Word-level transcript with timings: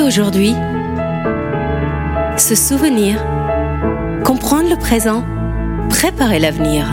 et 0.00 0.02
aujourd'hui. 0.02 0.54
Se 2.38 2.54
souvenir. 2.54 3.18
Comprendre 4.24 4.68
le 4.70 4.76
présent. 4.76 5.24
Préparer 5.88 6.38
l'avenir. 6.38 6.86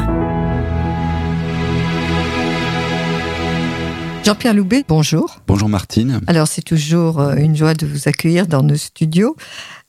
Jean-Pierre 4.26 4.54
Loubet, 4.54 4.84
bonjour. 4.88 5.38
Bonjour 5.48 5.70
Martine. 5.70 6.20
Alors 6.28 6.50
c'est 6.50 6.62
toujours 6.62 7.22
euh, 7.22 7.36
une 7.36 7.56
joie 7.56 7.74
de 7.74 7.86
vous 7.86 8.10
accueillir 8.10 8.46
dans 8.46 8.62
nos 8.62 8.76
studios. 8.76 9.38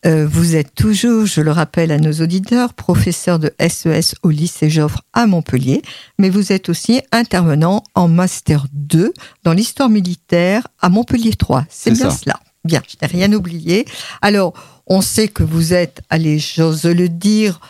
Euh, 0.06 0.28
vous 0.28 0.54
êtes 0.54 0.76
toujours, 0.76 1.26
je 1.26 1.40
le 1.40 1.50
rappelle 1.50 1.90
à 1.90 1.98
nos 1.98 2.12
auditeurs, 2.12 2.72
professeur 2.74 3.40
de 3.40 3.52
SES 3.58 4.14
au 4.22 4.30
lycée 4.30 4.70
Joffre 4.70 5.02
à 5.12 5.26
Montpellier, 5.26 5.82
mais 6.20 6.30
vous 6.30 6.52
êtes 6.52 6.68
aussi 6.68 7.02
intervenant 7.10 7.82
en 7.96 8.06
Master 8.06 8.66
2 8.74 9.12
dans 9.42 9.52
l'histoire 9.52 9.88
militaire 9.88 10.68
à 10.80 10.88
Montpellier 10.88 11.32
3. 11.32 11.64
C'est 11.68 11.90
bien 11.90 12.10
cela. 12.10 12.38
Bien, 12.68 12.82
je 12.86 12.96
n'ai 13.00 13.08
rien 13.10 13.32
oublié. 13.32 13.86
Alors, 14.20 14.52
on 14.86 15.00
sait 15.00 15.28
que 15.28 15.42
vous 15.42 15.72
êtes, 15.72 16.02
allez, 16.10 16.38
j'ose 16.38 16.84
le 16.84 17.08
dire, 17.08 17.60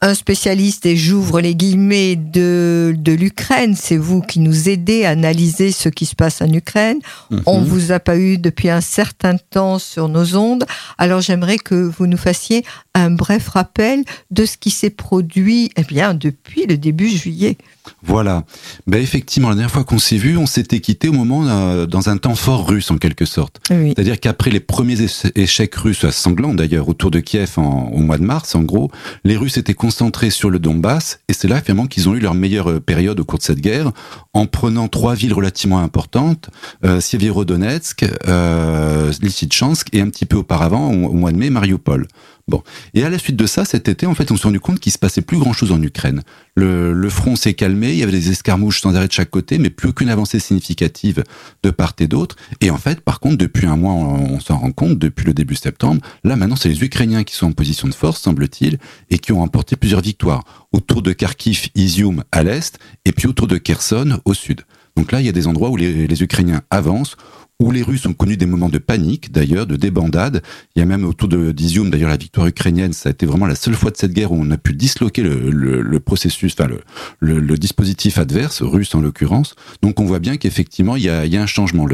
un 0.00 0.14
spécialiste, 0.14 0.86
et 0.86 0.96
j'ouvre 0.96 1.40
les 1.40 1.56
guillemets, 1.56 2.14
de, 2.14 2.94
de 2.96 3.12
l'Ukraine. 3.12 3.74
C'est 3.74 3.96
vous 3.96 4.22
qui 4.22 4.38
nous 4.38 4.68
aidez 4.68 5.04
à 5.04 5.10
analyser 5.10 5.72
ce 5.72 5.88
qui 5.88 6.06
se 6.06 6.14
passe 6.14 6.40
en 6.40 6.52
Ukraine. 6.52 7.00
On 7.32 7.42
On 7.46 7.60
mhm. 7.60 7.66
vous 7.66 7.90
a 7.90 7.98
pas 7.98 8.16
eu 8.16 8.38
depuis 8.38 8.70
un 8.70 8.80
certain 8.80 9.36
temps 9.38 9.80
sur 9.80 10.08
nos 10.08 10.36
ondes. 10.36 10.64
Alors 10.98 11.20
j'aimerais 11.20 11.58
que 11.58 11.74
vous 11.74 12.06
nous 12.06 12.16
fassiez 12.16 12.64
un 12.94 13.10
bref 13.10 13.48
rappel 13.48 14.04
de 14.30 14.46
ce 14.46 14.56
qui 14.56 14.70
s'est 14.70 14.90
produit 14.90 15.72
eh 15.74 15.82
bien, 15.82 16.14
depuis 16.14 16.66
le 16.66 16.78
début 16.78 17.08
juillet. 17.08 17.58
Voilà. 18.02 18.44
Ben 18.86 19.02
effectivement, 19.02 19.48
la 19.48 19.54
dernière 19.54 19.70
fois 19.70 19.84
qu'on 19.84 19.98
s'est 19.98 20.16
vu, 20.16 20.36
on 20.36 20.46
s'était 20.46 20.80
quitté 20.80 21.08
au 21.08 21.12
moment 21.12 21.46
euh, 21.46 21.86
dans 21.86 22.08
un 22.08 22.16
temps 22.16 22.34
fort 22.34 22.68
russe 22.68 22.90
en 22.90 22.98
quelque 22.98 23.24
sorte. 23.24 23.60
C'est-à-dire 23.68 24.20
qu'après 24.20 24.50
les 24.50 24.60
premiers 24.60 24.96
échecs 25.34 25.74
russes, 25.74 26.08
sanglants 26.10 26.54
d'ailleurs, 26.54 26.88
autour 26.88 27.10
de 27.10 27.20
Kiev 27.20 27.58
au 27.58 27.98
mois 27.98 28.18
de 28.18 28.22
mars, 28.22 28.54
en 28.54 28.62
gros, 28.62 28.90
les 29.24 29.36
Russes 29.36 29.56
étaient 29.56 29.74
concentrés 29.74 30.30
sur 30.30 30.50
le 30.50 30.58
Donbass 30.58 31.20
et 31.28 31.32
c'est 31.32 31.48
là 31.48 31.60
finalement 31.60 31.86
qu'ils 31.86 32.08
ont 32.08 32.14
eu 32.14 32.20
leur 32.20 32.34
meilleure 32.34 32.70
euh, 32.70 32.80
période 32.80 33.20
au 33.20 33.24
cours 33.24 33.38
de 33.38 33.44
cette 33.44 33.60
guerre 33.60 33.92
en 34.34 34.46
prenant 34.46 34.88
trois 34.88 35.14
villes 35.14 35.32
relativement 35.32 35.80
importantes, 35.80 36.50
euh, 36.84 37.00
Sievierodonetsk, 37.00 38.04
euh, 38.26 38.97
Lysychansk 39.22 39.88
et 39.92 40.00
un 40.00 40.08
petit 40.08 40.26
peu 40.26 40.36
auparavant, 40.36 40.90
au, 40.90 41.12
mois 41.12 41.32
de 41.32 41.36
mai, 41.36 41.50
Mariupol. 41.50 42.06
Bon. 42.48 42.62
Et 42.94 43.04
à 43.04 43.10
la 43.10 43.18
suite 43.18 43.36
de 43.36 43.46
ça, 43.46 43.66
cet 43.66 43.88
été, 43.88 44.06
en 44.06 44.14
fait, 44.14 44.30
on 44.32 44.36
s'est 44.36 44.44
rendu 44.44 44.58
compte 44.58 44.80
qu'il 44.80 44.90
se 44.90 44.98
passait 44.98 45.20
plus 45.20 45.38
grand 45.38 45.52
chose 45.52 45.70
en 45.70 45.82
Ukraine. 45.82 46.22
Le, 46.54 47.08
front 47.10 47.36
s'est 47.36 47.52
calmé, 47.52 47.92
il 47.92 47.98
y 47.98 48.02
avait 48.02 48.12
des 48.12 48.30
escarmouches 48.30 48.80
sans 48.80 48.96
arrêt 48.96 49.06
de 49.06 49.12
chaque 49.12 49.30
côté, 49.30 49.58
mais 49.58 49.68
plus 49.70 49.90
aucune 49.90 50.08
avancée 50.08 50.40
significative 50.40 51.24
de 51.62 51.70
part 51.70 51.92
et 51.98 52.06
d'autre. 52.06 52.36
Et 52.62 52.70
en 52.70 52.78
fait, 52.78 53.02
par 53.02 53.20
contre, 53.20 53.36
depuis 53.36 53.66
un 53.66 53.76
mois, 53.76 53.92
on, 53.92 54.40
s'en 54.40 54.58
rend 54.58 54.72
compte, 54.72 54.98
depuis 54.98 55.26
le 55.26 55.34
début 55.34 55.56
septembre, 55.56 56.00
là 56.24 56.36
maintenant, 56.36 56.56
c'est 56.56 56.70
les 56.70 56.82
Ukrainiens 56.82 57.22
qui 57.22 57.34
sont 57.34 57.48
en 57.48 57.52
position 57.52 57.86
de 57.86 57.94
force, 57.94 58.22
semble-t-il, 58.22 58.78
et 59.10 59.18
qui 59.18 59.32
ont 59.32 59.40
remporté 59.40 59.76
plusieurs 59.76 60.00
victoires 60.00 60.44
autour 60.72 61.02
de 61.02 61.12
Kharkiv, 61.12 61.68
Izium 61.74 62.24
à 62.32 62.42
l'est, 62.42 62.78
et 63.04 63.12
puis 63.12 63.28
autour 63.28 63.46
de 63.46 63.58
Kherson 63.58 64.20
au 64.24 64.32
sud. 64.32 64.62
Donc 64.96 65.12
là, 65.12 65.20
il 65.20 65.26
y 65.26 65.28
a 65.28 65.32
des 65.32 65.46
endroits 65.46 65.68
où 65.70 65.76
les 65.76 66.22
Ukrainiens 66.22 66.62
avancent, 66.70 67.16
où 67.60 67.72
les 67.72 67.82
Russes 67.82 68.06
ont 68.06 68.12
connu 68.12 68.36
des 68.36 68.46
moments 68.46 68.68
de 68.68 68.78
panique, 68.78 69.32
d'ailleurs, 69.32 69.66
de 69.66 69.76
débandade. 69.76 70.42
Il 70.76 70.78
y 70.78 70.82
a 70.82 70.86
même 70.86 71.04
autour 71.04 71.28
de 71.28 71.50
d'Izium, 71.50 71.90
d'ailleurs, 71.90 72.10
la 72.10 72.16
victoire 72.16 72.46
ukrainienne, 72.46 72.92
ça 72.92 73.08
a 73.08 73.12
été 73.12 73.26
vraiment 73.26 73.46
la 73.46 73.56
seule 73.56 73.74
fois 73.74 73.90
de 73.90 73.96
cette 73.96 74.12
guerre 74.12 74.30
où 74.30 74.36
on 74.40 74.50
a 74.50 74.56
pu 74.56 74.74
disloquer 74.74 75.22
le, 75.22 75.98
processus, 75.98 76.54
enfin 76.58 76.70
le, 77.18 77.58
dispositif 77.58 78.18
adverse, 78.18 78.62
russe 78.62 78.94
en 78.94 79.00
l'occurrence. 79.00 79.56
Donc 79.82 79.98
on 79.98 80.04
voit 80.04 80.20
bien 80.20 80.36
qu'effectivement, 80.36 80.96
il 80.96 81.02
y 81.02 81.08
a, 81.08 81.22
un 81.22 81.46
changement. 81.46 81.86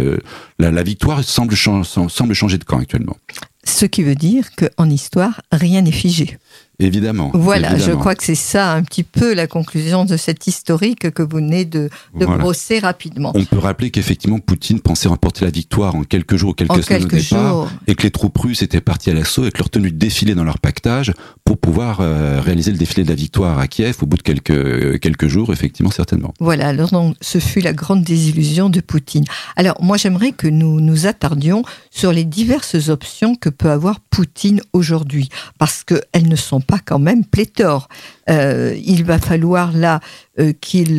La, 0.59 0.83
victoire 0.83 1.25
semble 1.25 1.55
changer 1.55 2.59
de 2.59 2.65
camp 2.65 2.79
actuellement. 2.79 3.17
Ce 3.65 3.87
qui 3.87 4.03
veut 4.03 4.14
dire 4.14 4.51
qu'en 4.57 4.91
histoire, 4.91 5.41
rien 5.51 5.81
n'est 5.81 5.92
figé. 5.92 6.36
Évidemment. 6.79 7.30
Voilà, 7.35 7.77
je 7.79 7.92
crois 7.92 8.14
que 8.14 8.24
c'est 8.24 8.35
ça 8.35 8.73
un 8.73 8.83
petit 8.83 9.05
peu 9.05 9.33
la 9.35 9.46
conclusion 9.46 10.05
de 10.05 10.17
cette 10.17 10.46
historique 10.46 11.11
que 11.11 11.23
vous 11.23 11.36
venez 11.36 11.64
de, 11.64 11.89
de 12.18 12.27
brosser 12.27 12.80
rapidement. 12.80 13.33
On 13.35 13.45
peut 13.45 13.58
rappeler 13.58 13.90
qu'effectivement 13.90 14.39
Poutine 14.40 14.80
pensait 14.80 15.08
remporter 15.08 15.45
la 15.45 15.51
victoire 15.51 15.95
en 15.95 16.02
quelques 16.02 16.36
jours 16.36 16.51
ou 16.51 16.55
quelques 16.55 16.83
semaines 16.83 17.05
au 17.05 17.08
départ, 17.08 17.68
et 17.86 17.95
que 17.95 18.02
les 18.02 18.11
troupes 18.11 18.36
russes 18.39 18.63
étaient 18.63 18.80
parties 18.80 19.11
à 19.11 19.14
l'assaut 19.14 19.42
avec 19.42 19.58
leur 19.58 19.70
tenue 19.70 19.92
de 19.92 19.96
défilé 19.96 20.34
dans 20.34 20.42
leur 20.45 20.58
pactage 20.58 21.13
pour 21.45 21.58
pouvoir 21.58 22.01
euh, 22.01 22.40
réaliser 22.40 22.73
le 22.73 22.79
défilé 22.79 23.05
de 23.05 23.08
la 23.08 23.14
victoire 23.14 23.58
à 23.58 23.68
Kiev 23.68 23.98
au 24.02 24.07
bout 24.07 24.17
de 24.17 24.23
quelques, 24.23 24.98
quelques 25.01 25.29
jours, 25.29 25.52
effectivement, 25.52 25.90
certainement. 25.90 26.34
Voilà, 26.40 26.68
alors 26.68 26.90
donc, 26.90 27.17
ce 27.20 27.39
fut 27.39 27.61
la 27.61 27.73
grande 27.73 28.02
désillusion 28.02 28.68
de 28.68 28.80
Poutine. 28.80 29.24
Alors 29.57 29.77
moi 29.80 29.96
j'aimerais 29.96 30.33
que 30.33 30.48
nous 30.48 30.80
nous 30.80 31.07
attardions 31.07 31.63
sur 31.90 32.13
les 32.13 32.24
diverses 32.24 32.89
options 32.89 33.36
que 33.36 33.48
peut 33.48 33.70
avoir 33.70 34.01
Poutine 34.01 34.61
aujourd'hui, 34.73 35.29
parce 35.58 35.84
qu'elles 35.84 36.29
ne 36.29 36.36
sont 36.36 36.61
pas 36.64 36.80
quand 36.85 36.98
même 36.98 37.25
pléthore. 37.25 37.89
Euh, 38.30 38.75
il 38.85 39.05
va 39.05 39.19
falloir 39.19 39.73
là 39.73 40.01
euh, 40.39 40.52
qu'il 40.61 40.98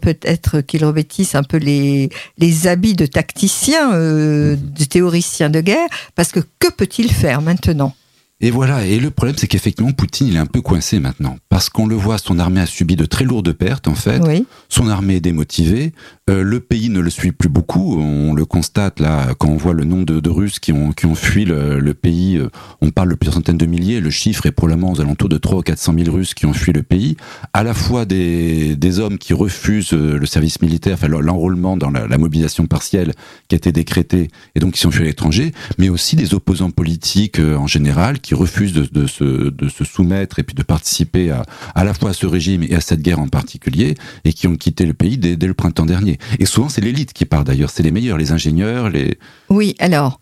peut-être 0.00 0.60
qu'il 0.60 0.84
revêtisse 0.84 1.34
un 1.34 1.42
peu 1.42 1.58
les, 1.58 2.08
les 2.38 2.66
habits 2.66 2.94
de 2.94 3.06
tacticien, 3.06 3.94
euh, 3.94 4.56
de 4.56 4.84
théoricien 4.84 5.50
de 5.50 5.60
guerre, 5.60 5.88
parce 6.14 6.32
que 6.32 6.40
que 6.58 6.70
peut-il 6.70 7.12
faire 7.12 7.42
maintenant? 7.42 7.94
Et 8.40 8.50
voilà, 8.50 8.84
et 8.84 8.98
le 8.98 9.10
problème 9.10 9.36
c'est 9.38 9.46
qu'effectivement 9.46 9.92
Poutine 9.92 10.26
il 10.26 10.36
est 10.36 10.40
un 10.40 10.46
peu 10.46 10.60
coincé 10.60 10.98
maintenant, 10.98 11.36
parce 11.48 11.68
qu'on 11.68 11.86
le 11.86 11.94
voit, 11.94 12.18
son 12.18 12.38
armée 12.38 12.60
a 12.60 12.66
subi 12.66 12.96
de 12.96 13.06
très 13.06 13.24
lourdes 13.24 13.52
pertes 13.52 13.88
en 13.88 13.94
fait, 13.94 14.20
son 14.68 14.88
armée 14.88 15.16
est 15.16 15.20
démotivée, 15.20 15.92
euh, 16.30 16.42
le 16.42 16.58
pays 16.58 16.88
ne 16.88 17.00
le 17.00 17.10
suit 17.10 17.32
plus 17.32 17.50
beaucoup, 17.50 18.00
on 18.00 18.32
le 18.32 18.46
constate 18.46 18.98
là 18.98 19.34
quand 19.38 19.48
on 19.48 19.58
voit 19.58 19.74
le 19.74 19.84
nombre 19.84 20.06
de, 20.06 20.30
Russes 20.30 20.58
qui 20.58 20.72
ont, 20.72 20.92
qui 20.92 21.04
ont 21.04 21.14
fui 21.14 21.44
le, 21.44 21.92
pays, 21.92 22.38
euh, 22.38 22.48
on 22.80 22.90
parle 22.90 23.10
de 23.10 23.14
plusieurs 23.14 23.34
centaines 23.34 23.58
de 23.58 23.66
milliers, 23.66 24.00
le 24.00 24.08
chiffre 24.08 24.46
est 24.46 24.50
probablement 24.50 24.92
aux 24.92 25.02
alentours 25.02 25.28
de 25.28 25.36
300 25.36 25.58
ou 25.58 25.62
400 25.62 25.94
000 25.98 26.16
Russes 26.16 26.32
qui 26.32 26.46
ont 26.46 26.54
fui 26.54 26.72
le 26.72 26.82
pays, 26.82 27.18
à 27.52 27.62
la 27.62 27.74
fois 27.74 28.06
des, 28.06 28.74
des 28.74 29.00
hommes 29.00 29.18
qui 29.18 29.34
refusent 29.34 29.92
euh, 29.92 30.16
le 30.16 30.24
service 30.24 30.62
militaire, 30.62 30.94
enfin 30.94 31.08
l'enrôlement 31.08 31.76
dans 31.76 31.90
la, 31.90 32.16
mobilisation 32.16 32.66
partielle 32.66 33.12
qui 33.48 33.56
a 33.56 33.58
été 33.58 33.70
décrétée 33.70 34.28
et 34.54 34.60
donc 34.60 34.72
qui 34.72 34.80
sont 34.80 34.90
fuis 34.90 35.02
à 35.02 35.06
l'étranger, 35.06 35.52
mais 35.76 35.90
aussi 35.90 36.16
des 36.16 36.32
opposants 36.32 36.70
politiques 36.70 37.38
en 37.38 37.66
général 37.66 38.20
qui 38.20 38.34
refusent 38.34 38.72
de, 38.72 39.06
se, 39.06 39.50
de 39.50 39.68
se 39.68 39.84
soumettre 39.84 40.38
et 40.38 40.42
puis 40.42 40.54
de 40.54 40.62
participer 40.62 41.30
à, 41.30 41.42
à 41.74 41.84
la 41.84 41.92
fois 41.92 42.10
à 42.10 42.12
ce 42.14 42.24
régime 42.24 42.62
et 42.62 42.74
à 42.74 42.80
cette 42.80 43.02
guerre 43.02 43.18
en 43.18 43.28
particulier, 43.28 43.94
et 44.24 44.32
qui 44.32 44.46
ont 44.46 44.56
quitté 44.56 44.86
le 44.86 44.94
pays 44.94 45.18
dès 45.18 45.46
le 45.46 45.54
printemps 45.54 45.84
dernier. 45.84 46.13
Et 46.38 46.46
souvent, 46.46 46.68
c'est 46.68 46.80
l'élite 46.80 47.12
qui 47.12 47.24
part 47.24 47.44
d'ailleurs, 47.44 47.70
c'est 47.70 47.82
les 47.82 47.90
meilleurs, 47.90 48.18
les 48.18 48.32
ingénieurs, 48.32 48.90
les... 48.90 49.18
Oui, 49.48 49.74
alors, 49.78 50.20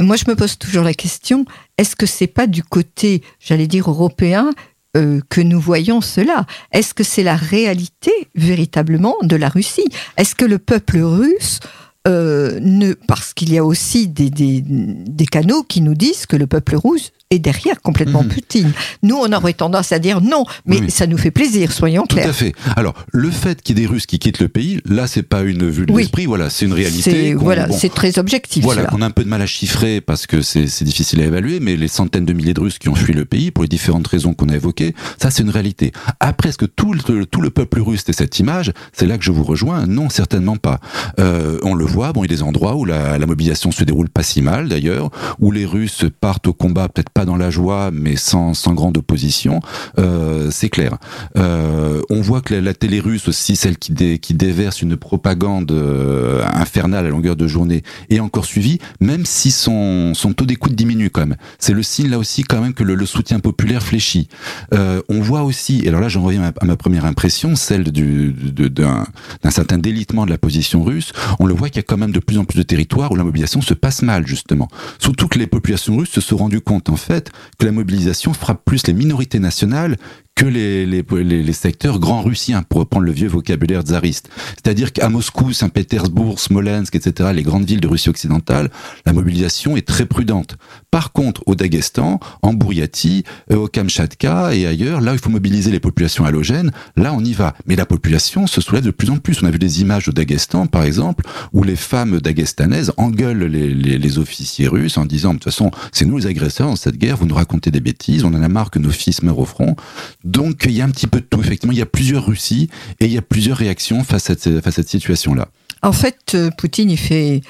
moi 0.00 0.16
je 0.16 0.24
me 0.28 0.34
pose 0.34 0.58
toujours 0.58 0.84
la 0.84 0.94
question, 0.94 1.44
est-ce 1.78 1.96
que 1.96 2.06
c'est 2.06 2.26
pas 2.26 2.46
du 2.46 2.62
côté, 2.62 3.22
j'allais 3.38 3.66
dire, 3.66 3.90
européen 3.90 4.50
euh, 4.96 5.20
que 5.28 5.40
nous 5.40 5.60
voyons 5.60 6.00
cela? 6.00 6.46
Est-ce 6.72 6.94
que 6.94 7.04
c'est 7.04 7.22
la 7.22 7.36
réalité 7.36 8.12
véritablement 8.34 9.16
de 9.22 9.36
la 9.36 9.48
Russie? 9.48 9.88
Est-ce 10.16 10.34
que 10.34 10.44
le 10.44 10.58
peuple 10.58 10.98
russe 10.98 11.60
euh, 12.08 12.58
ne, 12.62 12.94
parce 12.94 13.34
qu'il 13.34 13.52
y 13.52 13.58
a 13.58 13.64
aussi 13.64 14.08
des, 14.08 14.30
des, 14.30 14.62
des, 14.62 15.26
canaux 15.26 15.62
qui 15.62 15.82
nous 15.82 15.94
disent 15.94 16.24
que 16.24 16.36
le 16.36 16.46
peuple 16.46 16.76
russe 16.76 17.12
est 17.30 17.38
derrière 17.38 17.80
complètement 17.80 18.24
mmh. 18.24 18.28
Poutine. 18.28 18.72
Nous, 19.04 19.14
on 19.14 19.32
aurait 19.32 19.52
tendance 19.52 19.92
à 19.92 20.00
dire 20.00 20.20
non, 20.20 20.44
mais 20.66 20.90
ça 20.90 21.06
nous 21.06 21.16
fait 21.16 21.30
plaisir, 21.30 21.70
soyons 21.70 22.04
clairs. 22.04 22.24
Tout 22.24 22.30
à 22.30 22.32
fait. 22.32 22.52
Alors, 22.74 22.94
le 23.12 23.30
fait 23.30 23.62
qu'il 23.62 23.78
y 23.78 23.82
ait 23.82 23.86
des 23.86 23.88
Russes 23.88 24.06
qui 24.06 24.18
quittent 24.18 24.40
le 24.40 24.48
pays, 24.48 24.80
là, 24.84 25.06
c'est 25.06 25.22
pas 25.22 25.42
une 25.42 25.70
vue 25.70 25.86
de 25.86 25.96
l'esprit, 25.96 26.26
voilà, 26.26 26.50
c'est 26.50 26.66
une 26.66 26.72
réalité. 26.72 27.34
Voilà, 27.34 27.70
c'est 27.70 27.94
très 27.94 28.18
objectif. 28.18 28.64
Voilà, 28.64 28.88
on 28.92 29.00
a 29.00 29.06
un 29.06 29.10
peu 29.10 29.22
de 29.22 29.28
mal 29.28 29.42
à 29.42 29.46
chiffrer 29.46 30.00
parce 30.00 30.26
que 30.26 30.42
c'est 30.42 30.82
difficile 30.82 31.20
à 31.20 31.24
évaluer, 31.24 31.60
mais 31.60 31.76
les 31.76 31.86
centaines 31.86 32.24
de 32.24 32.32
milliers 32.32 32.54
de 32.54 32.60
Russes 32.60 32.78
qui 32.78 32.88
ont 32.88 32.96
fui 32.96 33.12
le 33.12 33.24
pays 33.24 33.52
pour 33.52 33.62
les 33.62 33.68
différentes 33.68 34.08
raisons 34.08 34.34
qu'on 34.34 34.48
a 34.48 34.56
évoquées, 34.56 34.94
ça, 35.22 35.30
c'est 35.30 35.44
une 35.44 35.50
réalité. 35.50 35.92
Après, 36.18 36.48
est-ce 36.48 36.58
que 36.58 36.66
tout 36.66 36.92
le, 36.92 37.26
tout 37.26 37.40
le 37.40 37.50
peuple 37.50 37.80
russe 37.80 38.04
ait 38.08 38.12
cette 38.12 38.40
image? 38.40 38.72
C'est 38.92 39.06
là 39.06 39.18
que 39.18 39.24
je 39.24 39.30
vous 39.30 39.44
rejoins. 39.44 39.86
Non, 39.86 40.08
certainement 40.08 40.56
pas. 40.56 40.80
Euh, 41.20 41.58
on 41.62 41.74
le 41.74 41.84
voit, 41.84 42.12
bon, 42.12 42.24
il 42.24 42.30
y 42.30 42.34
a 42.34 42.36
des 42.36 42.42
endroits 42.42 42.74
où 42.74 42.84
la, 42.84 43.18
la 43.18 43.26
mobilisation 43.26 43.70
se 43.70 43.84
déroule 43.84 44.08
pas 44.08 44.24
si 44.24 44.42
mal 44.42 44.68
d'ailleurs, 44.68 45.10
où 45.38 45.52
les 45.52 45.64
Russes 45.64 46.04
partent 46.20 46.48
au 46.48 46.52
combat, 46.52 46.88
peut-être 46.88 47.10
pas 47.10 47.19
dans 47.24 47.36
la 47.36 47.50
joie, 47.50 47.90
mais 47.92 48.16
sans, 48.16 48.54
sans 48.54 48.74
grande 48.74 48.98
opposition, 48.98 49.60
euh, 49.98 50.48
c'est 50.50 50.68
clair. 50.68 50.96
Euh, 51.36 52.02
on 52.10 52.20
voit 52.20 52.40
que 52.40 52.54
la, 52.54 52.74
télé 52.74 53.00
russe 53.00 53.28
aussi, 53.28 53.56
celle 53.56 53.78
qui, 53.78 54.18
qui 54.18 54.34
déverse 54.34 54.82
une 54.82 54.96
propagande 54.96 55.72
euh, 55.72 56.42
infernale 56.52 57.06
à 57.06 57.10
longueur 57.10 57.36
de 57.36 57.46
journée, 57.46 57.82
est 58.08 58.20
encore 58.20 58.44
suivie, 58.44 58.78
même 59.00 59.24
si 59.24 59.50
son, 59.50 60.14
son 60.14 60.32
taux 60.32 60.46
d'écoute 60.46 60.74
diminue 60.74 61.10
quand 61.10 61.26
même. 61.26 61.36
C'est 61.58 61.74
le 61.74 61.82
signe 61.82 62.08
là 62.08 62.18
aussi 62.18 62.42
quand 62.42 62.60
même 62.60 62.74
que 62.74 62.84
le, 62.84 63.06
soutien 63.06 63.40
populaire 63.40 63.82
fléchit. 63.82 64.28
On 64.72 65.20
voit 65.20 65.42
aussi, 65.42 65.82
et 65.84 65.88
alors 65.88 66.00
là 66.00 66.08
j'en 66.08 66.22
reviens 66.22 66.52
à 66.60 66.64
ma, 66.64 66.76
première 66.76 67.04
impression, 67.04 67.56
celle 67.56 67.90
du, 67.90 68.32
d'un, 68.32 69.06
d'un 69.42 69.50
certain 69.50 69.78
délitement 69.78 70.26
de 70.26 70.30
la 70.30 70.38
position 70.38 70.84
russe, 70.84 71.12
on 71.40 71.46
le 71.46 71.54
voit 71.54 71.68
qu'il 71.68 71.76
y 71.76 71.80
a 71.80 71.82
quand 71.82 71.96
même 71.96 72.12
de 72.12 72.20
plus 72.20 72.38
en 72.38 72.44
plus 72.44 72.58
de 72.58 72.62
territoires 72.62 73.10
où 73.10 73.16
la 73.16 73.24
mobilisation 73.24 73.62
se 73.62 73.74
passe 73.74 74.02
mal 74.02 74.26
justement. 74.26 74.68
Surtout 74.98 75.28
que 75.28 75.38
les 75.38 75.46
populations 75.46 75.96
russes 75.96 76.10
se 76.10 76.20
sont 76.20 76.36
rendues 76.36 76.60
compte 76.60 76.88
en 76.88 76.96
fait 76.96 77.09
que 77.58 77.66
la 77.66 77.72
mobilisation 77.72 78.32
frappe 78.32 78.64
plus 78.64 78.86
les 78.86 78.92
minorités 78.92 79.38
nationales 79.40 79.96
que 80.34 80.46
les, 80.46 80.86
les, 80.86 81.02
les, 81.02 81.52
secteurs 81.52 81.98
grands 81.98 82.22
russiens, 82.22 82.62
pour 82.62 82.80
reprendre 82.80 83.04
le 83.04 83.12
vieux 83.12 83.28
vocabulaire 83.28 83.82
tsariste. 83.82 84.30
C'est-à-dire 84.54 84.92
qu'à 84.92 85.10
Moscou, 85.10 85.52
Saint-Pétersbourg, 85.52 86.40
Smolensk, 86.40 86.96
etc., 86.96 87.30
les 87.34 87.42
grandes 87.42 87.66
villes 87.66 87.80
de 87.80 87.86
Russie 87.86 88.08
occidentale, 88.08 88.70
la 89.04 89.12
mobilisation 89.12 89.76
est 89.76 89.86
très 89.86 90.06
prudente. 90.06 90.56
Par 90.90 91.12
contre, 91.12 91.42
au 91.44 91.54
Daghestan, 91.54 92.20
en 92.40 92.54
Bouriatie, 92.54 93.24
euh, 93.52 93.56
au 93.56 93.68
Kamchatka 93.68 94.54
et 94.54 94.66
ailleurs, 94.66 95.02
là, 95.02 95.12
il 95.12 95.18
faut 95.18 95.28
mobiliser 95.28 95.70
les 95.70 95.80
populations 95.80 96.24
halogènes, 96.24 96.70
là, 96.96 97.12
on 97.12 97.22
y 97.22 97.34
va. 97.34 97.54
Mais 97.66 97.76
la 97.76 97.84
population 97.84 98.46
se 98.46 98.62
soulève 98.62 98.84
de 98.84 98.90
plus 98.90 99.10
en 99.10 99.18
plus. 99.18 99.42
On 99.42 99.46
a 99.46 99.50
vu 99.50 99.58
des 99.58 99.82
images 99.82 100.08
au 100.08 100.12
Daghestan, 100.12 100.66
par 100.66 100.84
exemple, 100.84 101.24
où 101.52 101.64
les 101.64 101.76
femmes 101.76 102.18
daguestanaises 102.18 102.92
engueulent 102.96 103.44
les, 103.44 103.74
les, 103.74 103.98
les 103.98 104.18
officiers 104.18 104.68
russes 104.68 104.96
en 104.96 105.04
disant, 105.04 105.34
de 105.34 105.38
toute 105.38 105.44
façon, 105.44 105.70
c'est 105.92 106.06
nous 106.06 106.16
les 106.16 106.26
agresseurs 106.26 106.68
dans 106.68 106.76
cette 106.76 106.96
guerre, 106.96 107.18
vous 107.18 107.26
nous 107.26 107.34
racontez 107.34 107.70
des 107.70 107.80
bêtises, 107.80 108.24
on 108.24 108.32
en 108.32 108.42
a 108.42 108.48
marre 108.48 108.70
que 108.70 108.78
nos 108.78 108.90
fils 108.90 109.22
meurent 109.22 109.38
au 109.38 109.44
front. 109.44 109.76
Donc 110.24 110.62
il 110.66 110.72
y 110.72 110.80
a 110.80 110.84
un 110.84 110.90
petit 110.90 111.06
peu 111.06 111.20
de 111.20 111.26
tout, 111.26 111.40
effectivement. 111.40 111.72
Il 111.72 111.78
y 111.78 111.82
a 111.82 111.86
plusieurs 111.86 112.26
Russies 112.26 112.68
et 113.00 113.06
il 113.06 113.12
y 113.12 113.18
a 113.18 113.22
plusieurs 113.22 113.56
réactions 113.56 114.04
face 114.04 114.30
à 114.30 114.34
cette, 114.34 114.60
face 114.60 114.74
à 114.74 114.82
cette 114.82 114.88
situation-là. 114.88 115.48
En 115.82 115.92
fait, 115.92 116.34
euh, 116.34 116.50
Poutine, 116.50 116.90
il 116.90 116.98
fait. 116.98 117.40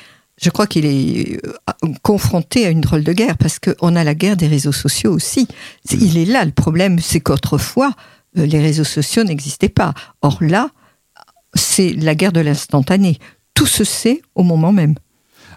Je 0.41 0.49
crois 0.49 0.67
qu'il 0.67 0.87
est 0.87 1.45
euh, 1.47 1.89
confronté 2.03 2.65
à 2.65 2.71
une 2.71 2.81
drôle 2.81 3.05
de 3.05 3.13
guerre 3.13 3.37
parce 3.37 3.59
qu'on 3.59 3.95
a 3.97 4.05
la 4.05 4.15
guerre 4.15 4.37
des 4.37 4.47
réseaux 4.47 4.73
sociaux 4.73 5.13
aussi. 5.13 5.47
Il 5.91 6.17
est 6.17 6.25
là. 6.25 6.45
Le 6.45 6.53
problème, 6.53 6.99
c'est 6.99 7.21
qu'autrefois, 7.21 7.93
euh, 8.39 8.47
les 8.47 8.61
réseaux 8.61 8.85
sociaux 8.85 9.25
n'existaient 9.25 9.69
pas. 9.69 9.93
Or 10.23 10.39
là, 10.41 10.71
c'est 11.55 11.93
la 11.93 12.15
guerre 12.15 12.33
de 12.33 12.41
l'instantané. 12.41 13.19
Tout 13.55 13.67
se 13.67 13.85
sait 13.85 14.23
au 14.35 14.43
moment 14.43 14.73
même. 14.73 14.95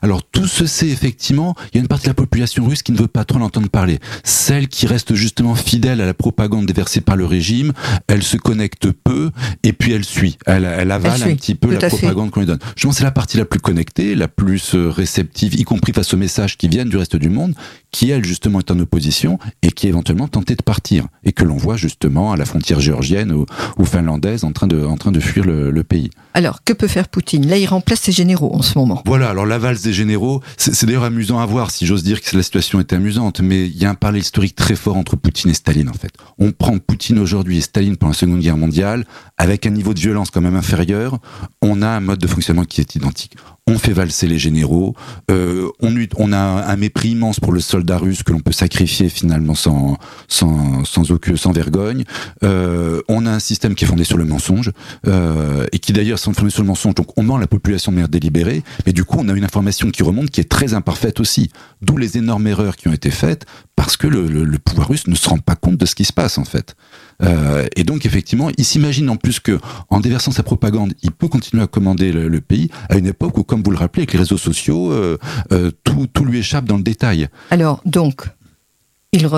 Alors 0.04 0.22
tout 0.22 0.48
se 0.48 0.66
sait 0.66 0.90
effectivement, 0.90 1.56
il 1.72 1.78
y 1.78 1.80
a 1.80 1.82
une 1.82 1.88
partie 1.88 2.04
de 2.04 2.10
la 2.10 2.14
population 2.14 2.66
russe 2.66 2.84
qui 2.84 2.92
ne 2.92 2.98
veut 2.98 3.08
pas 3.08 3.24
trop 3.24 3.40
l'entendre 3.40 3.70
parler. 3.70 4.00
Celle 4.26 4.68
qui 4.68 4.86
reste 4.86 5.14
justement 5.14 5.56
fidèle 5.56 6.02
à 6.02 6.06
la 6.06 6.14
propagande 6.14 6.66
déversée 6.66 7.00
par 7.00 7.16
le 7.16 7.26
régime, 7.26 7.72
elle 8.08 8.22
se 8.22 8.36
connecte 8.36 8.92
peu 8.92 9.32
et 9.64 9.72
puis 9.72 9.94
elle 9.94 10.04
suit. 10.04 10.38
Elle, 10.46 10.66
avale 10.92 11.24
un 11.24 11.36
petit 11.36 11.56
peu 11.56 11.72
la 11.72 11.88
propagande 11.88 12.32
qu'on 12.32 12.42
lui 12.42 12.48
donne. 12.48 12.60
Je 12.76 12.86
pense 12.86 12.96
que 12.96 12.98
c'est 12.98 13.06
la 13.06 13.12
partie 13.12 13.38
la 13.38 13.46
plus 13.46 13.62
connectée, 13.62 14.14
la 14.14 14.28
plus 14.28 14.76
euh, 14.76 14.90
réceptive, 14.90 15.58
y 15.58 15.64
compris 15.64 15.94
face 15.94 16.14
aux 16.14 16.18
messages 16.18 16.58
qui 16.58 16.68
viennent 16.68 16.90
du 16.90 16.98
reste 16.98 17.16
du 17.16 17.30
monde, 17.30 17.56
qui 17.92 18.10
elle 18.12 18.26
justement 18.26 18.60
est 18.60 18.72
en 18.72 18.80
opposition 18.80 19.40
et 19.62 19.72
qui 19.72 19.88
est 19.88 19.90
éventuellement 19.90 20.28
tentée 20.28 20.56
de 20.56 20.64
partir 20.64 21.08
et 21.24 21.32
que 21.32 21.46
l'on 21.46 21.56
voit 21.56 21.78
justement 21.78 22.34
à 22.34 22.38
la 22.38 22.44
frontière 22.44 22.82
géorgienne 22.82 23.32
ou, 23.32 23.46
finlandaise 23.86 24.44
en 24.44 24.52
train 24.52 24.68
de, 24.68 24.84
en 24.84 24.98
train 24.98 25.12
de 25.12 25.20
fuir 25.20 25.46
le, 25.46 25.84
pays. 25.84 26.10
Alors 26.34 26.64
que 26.64 26.74
peut 26.74 26.88
faire 26.88 27.08
Poutine? 27.08 27.48
Là, 27.48 27.58
il 27.58 27.68
remplace 27.68 28.00
ses 28.00 28.12
généraux 28.12 28.56
en 28.56 28.62
ce 28.62 28.78
moment. 28.78 29.04
Voilà. 29.06 29.30
Alors 29.30 29.46
la 29.46 29.58
valse 29.58 29.82
des 29.82 29.93
généraux, 29.94 30.42
c'est 30.58 30.86
d'ailleurs 30.86 31.04
amusant 31.04 31.40
à 31.40 31.46
voir, 31.46 31.72
si 31.72 31.86
j'ose 31.86 32.04
dire 32.04 32.22
que 32.22 32.36
la 32.36 32.44
situation 32.44 32.80
est 32.80 32.94
amusante, 32.94 33.42
mais 33.42 33.66
il 33.66 33.78
y 33.78 33.86
a 33.86 33.90
un 33.90 33.96
parallèle 33.96 34.22
historique 34.22 34.56
très 34.56 34.76
fort 34.76 34.98
entre 34.98 35.16
Poutine 35.16 35.52
et 35.52 35.54
Staline 35.54 35.90
en 35.90 35.94
fait. 35.94 36.12
On 36.40 36.52
prend 36.52 36.78
Poutine 36.80 37.20
aujourd'hui 37.20 37.58
et 37.58 37.62
Staline 37.62 37.98
pendant 37.98 38.12
la 38.12 38.18
Seconde 38.18 38.40
Guerre 38.40 38.58
mondiale 38.58 39.06
avec 39.38 39.66
un 39.66 39.72
niveau 39.72 39.94
de 39.94 40.00
violence 40.00 40.32
quand 40.32 40.42
même 40.42 40.56
inférieur. 40.56 41.20
On 41.62 41.82
a 41.82 41.88
un 41.88 42.00
mode 42.00 42.20
de 42.20 42.28
fonctionnement 42.28 42.66
qui 42.66 42.82
est 42.82 42.96
identique 42.96 43.36
on 43.66 43.78
fait 43.78 43.94
valser 43.94 44.28
les 44.28 44.38
généraux, 44.38 44.94
euh, 45.32 45.70
on, 45.80 46.34
a 46.34 46.38
un 46.38 46.76
mépris 46.76 47.12
immense 47.12 47.40
pour 47.40 47.54
le 47.54 47.62
soldat 47.62 47.98
russe 47.98 48.22
que 48.22 48.34
l'on 48.34 48.42
peut 48.42 48.52
sacrifier 48.52 49.08
finalement 49.08 49.56
sans 49.56 49.98
sans 50.28 50.84
sans 50.84 51.12
aucun 51.12 51.38
sans 51.38 51.54
vergogne. 51.54 52.04
Euh, 52.44 53.02
on 53.08 53.26
a 53.26 53.32
un 53.32 53.40
système 53.40 53.74
qui 53.74 53.86
est 53.86 53.88
fondé 53.88 54.04
sur 54.04 54.18
le 54.18 54.26
mensonge 54.26 54.72
euh, 55.08 55.66
et 55.72 55.80
qui 55.80 55.94
d'ailleurs 55.94 56.20
sont 56.20 56.34
fondé 56.34 56.50
sur 56.50 56.62
le 56.62 56.68
mensonge. 56.68 56.96
Donc 56.96 57.18
on 57.18 57.24
ment 57.24 57.38
la 57.38 57.48
population 57.48 57.92
de 57.92 57.96
manière 57.96 58.10
délibérée, 58.10 58.64
mais 58.86 58.92
du 58.92 59.06
coup 59.06 59.18
on 59.20 59.30
a 59.30 59.34
une 59.34 59.46
information 59.46 59.90
qui 59.92 60.04
remonte 60.04 60.30
qui 60.30 60.42
est 60.42 60.50
très 60.50 60.74
imparfaite 60.74 61.22
aussi. 61.22 61.50
D'où 61.82 61.96
les 61.96 62.18
énormes 62.18 62.48
erreurs 62.48 62.76
qui 62.76 62.90
ont 62.90 62.94
été 62.94 63.12
faites 63.12 63.46
parce 63.78 63.96
que 63.96 64.08
le 64.08 64.60
pouvoir 64.60 64.90
russe 64.90 65.08
ne 65.08 65.16
se 65.16 65.30
rend 65.30 65.38
pas 65.38 65.56
compte 65.56 65.78
de 65.78 65.86
ce 65.86 65.96
qui 65.96 66.06
se 66.06 66.14
passe 66.14 66.38
en 66.38 66.46
fait. 66.46 66.76
Euh, 67.22 67.68
et 67.76 67.84
donc 67.84 68.06
effectivement, 68.06 68.50
il 68.58 68.66
s'imagine 68.66 69.10
en 69.10 69.16
plus 69.16 69.40
que 69.40 69.60
en 69.90 70.00
déversant 70.00 70.32
sa 70.32 70.44
propagande, 70.44 70.94
il 71.04 71.12
peut 71.12 71.28
continuer 71.28 71.64
à 71.64 71.68
commander 71.68 72.12
le, 72.12 72.42
pays 72.42 72.70
à 72.90 72.98
une 72.98 73.08
époque 73.08 73.38
où, 73.38 73.44
comme 73.44 73.64
vous 73.64 73.72
le 73.72 73.78
rappelez, 73.78 74.02
avec 74.02 74.14
les 74.14 74.20
réseaux 74.20 74.38
sociaux, 74.38 74.92
euh, 74.92 75.18
euh, 75.52 75.72
tout, 75.84 76.08
tout, 76.12 76.26
lui 76.26 76.40
échappe 76.40 76.66
dans 76.66 76.78
le 76.78 76.84
détail. 76.84 77.28
Alors 77.52 77.82
donc, 77.86 78.28
il, 79.12 79.30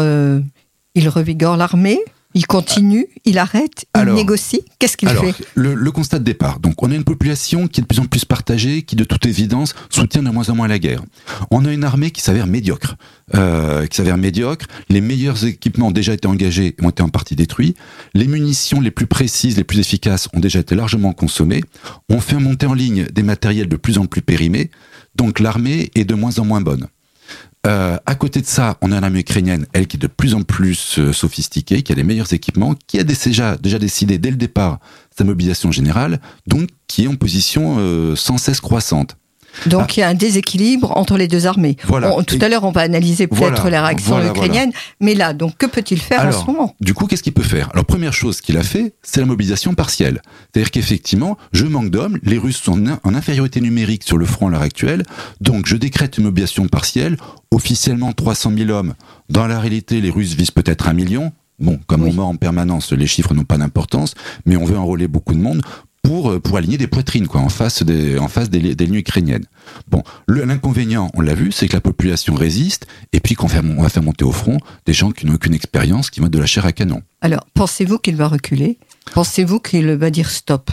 il 0.95 1.09
revigore 1.09 1.57
l'armée 1.57 1.99
il 2.35 2.45
continue, 2.47 3.07
il 3.23 3.37
arrête, 3.37 3.85
il 3.97 4.13
négocie. 4.13 4.61
Qu'est-ce 4.77 4.97
qu'il 4.97 5.07
fait 5.07 5.33
le, 5.55 5.73
le, 5.73 5.91
constat 5.91 6.19
de 6.19 6.25
départ. 6.25 6.59
Donc, 6.59 6.83
on 6.83 6.91
a 6.91 6.95
une 6.95 7.05
population 7.05 7.69
qui 7.69 7.79
est 7.79 7.83
de 7.83 7.87
plus 7.87 8.01
en 8.01 8.05
plus 8.05 8.25
partagée, 8.25 8.81
qui 8.81 8.97
de 8.97 9.05
toute 9.05 9.25
évidence 9.25 9.73
soutient 9.89 10.21
de 10.21 10.29
moins 10.29 10.49
en 10.49 10.55
moins 10.55 10.67
la 10.67 10.77
guerre. 10.77 11.01
On 11.49 11.63
a 11.63 11.71
une 11.71 11.85
armée 11.85 12.11
qui 12.11 12.21
s'avère 12.21 12.45
médiocre, 12.45 12.97
euh, 13.35 13.87
qui 13.87 13.95
s'avère 13.95 14.17
médiocre. 14.17 14.67
Les 14.89 14.99
meilleurs 14.99 15.45
équipements 15.45 15.87
ont 15.87 15.91
déjà 15.91 16.13
été 16.13 16.27
engagés 16.27 16.75
et 16.77 16.85
ont 16.85 16.89
été 16.89 17.01
en 17.01 17.09
partie 17.09 17.37
détruits. 17.37 17.73
Les 18.13 18.27
munitions 18.27 18.81
les 18.81 18.91
plus 18.91 19.07
précises, 19.07 19.55
les 19.55 19.63
plus 19.63 19.79
efficaces 19.79 20.27
ont 20.33 20.41
déjà 20.41 20.59
été 20.59 20.75
largement 20.75 21.13
consommées. 21.13 21.63
On 22.09 22.19
fait 22.19 22.37
monter 22.37 22.65
en 22.65 22.73
ligne 22.73 23.05
des 23.05 23.23
matériels 23.23 23.69
de 23.69 23.77
plus 23.77 23.97
en 23.97 24.07
plus 24.07 24.21
périmés. 24.21 24.71
Donc, 25.15 25.39
l'armée 25.39 25.89
est 25.95 26.03
de 26.03 26.15
moins 26.15 26.37
en 26.39 26.43
moins 26.43 26.59
bonne. 26.59 26.87
Euh, 27.65 27.97
à 28.05 28.15
côté 28.15 28.41
de 28.41 28.45
ça, 28.45 28.77
on 28.81 28.91
a 28.91 28.99
l'armée 28.99 29.21
ukrainienne, 29.21 29.65
elle 29.73 29.87
qui 29.87 29.97
est 29.97 29.99
de 29.99 30.07
plus 30.07 30.35
en 30.35 30.43
plus 30.43 30.99
euh, 30.99 31.13
sophistiquée, 31.13 31.81
qui 31.81 31.91
a 31.91 31.95
les 31.95 32.03
meilleurs 32.03 32.31
équipements, 32.31 32.75
qui 32.85 32.99
a 32.99 33.03
déjà, 33.03 33.57
décidé 33.57 34.19
dès 34.19 34.29
le 34.29 34.37
départ 34.37 34.79
sa 35.17 35.23
mobilisation 35.23 35.71
générale, 35.71 36.19
donc 36.45 36.69
qui 36.87 37.05
est 37.05 37.07
en 37.07 37.15
position 37.15 37.77
euh, 37.79 38.15
sans 38.15 38.37
cesse 38.37 38.61
croissante. 38.61 39.17
Donc 39.65 39.83
ah. 39.83 39.93
il 39.95 39.99
y 39.99 40.03
a 40.03 40.09
un 40.09 40.13
déséquilibre 40.13 40.95
entre 40.97 41.17
les 41.17 41.27
deux 41.27 41.47
armées. 41.47 41.75
tout 41.75 42.39
à 42.41 42.49
l'heure, 42.49 42.63
on 42.63 42.71
va 42.71 42.81
analyser 42.81 43.27
peut-être 43.27 43.69
la 43.69 43.85
réaction 43.85 44.23
ukrainienne, 44.23 44.71
mais 44.99 45.15
là, 45.15 45.33
donc 45.33 45.57
que 45.57 45.65
peut-il 45.65 45.99
faire 45.99 46.25
en 46.25 46.31
ce 46.31 46.45
moment? 46.45 46.75
Du 46.81 46.93
coup, 46.93 47.07
qu'est-ce 47.07 47.23
qu'il 47.23 47.33
peut 47.33 47.43
faire? 47.43 47.69
Alors 47.73 47.85
première 47.85 48.13
chose 48.13 48.41
qu'il 48.41 48.57
a 48.57 48.63
fait, 48.63 48.93
c'est 49.01 49.19
la 49.19 49.25
mobilisation 49.25 49.73
partielle. 49.73 50.21
C'est-à-dire 50.53 50.71
qu'effectivement, 50.71 51.37
je 51.51 51.65
manque 51.65 51.89
d'hommes, 51.89 52.19
les 52.23 52.37
Russes 52.37 52.61
sont 52.61 52.81
en 53.03 53.15
infériorité 53.15 53.61
numérique 53.61 54.03
sur 54.03 54.17
le 54.17 54.25
front 54.25 54.47
à 54.47 54.51
l'heure 54.51 54.61
actuelle, 54.61 55.03
donc 55.41 55.65
je 55.65 55.75
décrète 55.75 56.17
une 56.17 56.25
mobilisation 56.25 56.67
partielle, 56.67 57.17
officiellement 57.51 58.11
300 58.11 58.51
000 58.57 58.69
hommes. 58.69 58.93
Dans 59.29 59.47
la 59.47 59.59
réalité, 59.59 60.01
les 60.01 60.09
Russes 60.09 60.33
visent 60.33 60.51
peut-être 60.51 60.87
un 60.87 60.93
million, 60.93 61.31
Bon, 61.57 61.79
comme 61.87 62.03
on 62.03 62.11
meurt 62.11 62.27
en 62.27 62.35
permanence, 62.35 62.91
les 62.91 63.07
chiffres 63.07 63.33
n'ont 63.33 63.45
pas 63.45 63.57
d'importance, 63.57 64.13
mais 64.45 64.57
on 64.57 64.65
veut 64.65 64.77
enrôler 64.77 65.07
beaucoup 65.07 65.33
de 65.33 65.39
monde 65.39 65.61
pour, 66.05 66.31
euh, 66.31 66.39
pour 66.39 66.57
aligner 66.57 66.77
des 66.77 66.87
poitrines 66.87 67.27
quoi, 67.27 67.41
en 67.41 67.49
face 67.49 67.83
des, 67.83 68.17
en 68.17 68.27
face 68.27 68.49
des 68.49 68.59
lignes 68.59 68.95
ukrainiennes. 68.95 69.45
Bon, 69.89 70.03
l'inconvénient, 70.27 71.11
on 71.15 71.21
l'a 71.21 71.33
vu, 71.33 71.51
c'est 71.51 71.67
que 71.67 71.73
la 71.73 71.81
population 71.81 72.35
résiste 72.35 72.87
et 73.13 73.19
puis 73.19 73.35
qu'on 73.35 73.47
on 73.47 73.81
va 73.81 73.89
faire 73.89 74.03
monter 74.03 74.23
au 74.23 74.31
front 74.31 74.57
des 74.85 74.93
gens 74.93 75.11
qui 75.11 75.25
n'ont 75.25 75.35
aucune 75.35 75.53
expérience, 75.53 76.09
qui 76.09 76.21
mettent 76.21 76.31
de 76.31 76.39
la 76.39 76.45
chair 76.45 76.65
à 76.65 76.71
canon. 76.71 77.01
Alors, 77.21 77.45
pensez-vous 77.53 77.97
qu'il 77.97 78.15
va 78.15 78.27
reculer? 78.27 78.77
Pensez-vous 79.13 79.59
qu'il 79.59 79.91
va 79.91 80.09
dire 80.09 80.29
stop? 80.29 80.71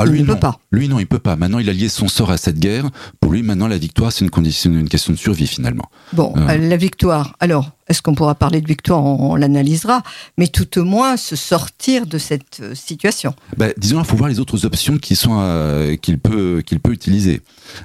Ah, 0.00 0.04
lui, 0.04 0.20
il 0.20 0.26
ne 0.26 0.32
peut 0.32 0.38
pas. 0.38 0.60
Lui, 0.70 0.88
non, 0.88 1.00
il 1.00 1.08
peut 1.08 1.18
pas. 1.18 1.34
Maintenant, 1.34 1.58
il 1.58 1.68
a 1.68 1.72
lié 1.72 1.88
son 1.88 2.06
sort 2.06 2.30
à 2.30 2.36
cette 2.36 2.60
guerre. 2.60 2.88
Pour 3.20 3.32
lui, 3.32 3.42
maintenant, 3.42 3.66
la 3.66 3.78
victoire, 3.78 4.12
c'est 4.12 4.24
une 4.24 4.30
condition, 4.30 4.70
une 4.70 4.88
question 4.88 5.12
de 5.12 5.18
survie, 5.18 5.48
finalement. 5.48 5.90
Bon, 6.12 6.32
euh. 6.36 6.56
la 6.56 6.76
victoire. 6.76 7.34
Alors, 7.40 7.72
est-ce 7.88 8.00
qu'on 8.00 8.14
pourra 8.14 8.36
parler 8.36 8.60
de 8.60 8.68
victoire? 8.68 9.04
On, 9.04 9.34
l'analysera, 9.34 10.04
mais 10.36 10.46
tout 10.46 10.78
au 10.78 10.84
moins 10.84 11.16
se 11.16 11.34
sortir 11.34 12.06
de 12.06 12.16
cette 12.16 12.60
euh, 12.60 12.76
situation. 12.76 13.34
Ben, 13.56 13.72
disons, 13.76 13.98
il 13.98 14.04
faut 14.04 14.16
voir 14.16 14.28
les 14.28 14.38
autres 14.38 14.64
options 14.64 14.98
qui 14.98 15.16
sont 15.16 15.38
euh, 15.40 15.96
qu'il 15.96 16.20
peut 16.20 16.62
qu'il 16.64 16.78
peut 16.78 16.92
utiliser. 16.92 17.40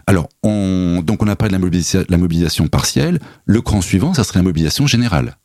Alors, 0.06 0.30
on, 0.44 1.02
donc 1.04 1.24
on 1.24 1.28
a 1.28 1.36
parlé 1.36 1.58
de 1.58 1.64
la, 1.64 2.04
la 2.10 2.18
mobilisation 2.18 2.68
partielle. 2.68 3.20
Le 3.46 3.62
cran 3.62 3.82
suivant, 3.82 4.14
ça 4.14 4.24
serait 4.24 4.38
la 4.38 4.44
mobilisation 4.44 4.86
générale. 4.86 5.36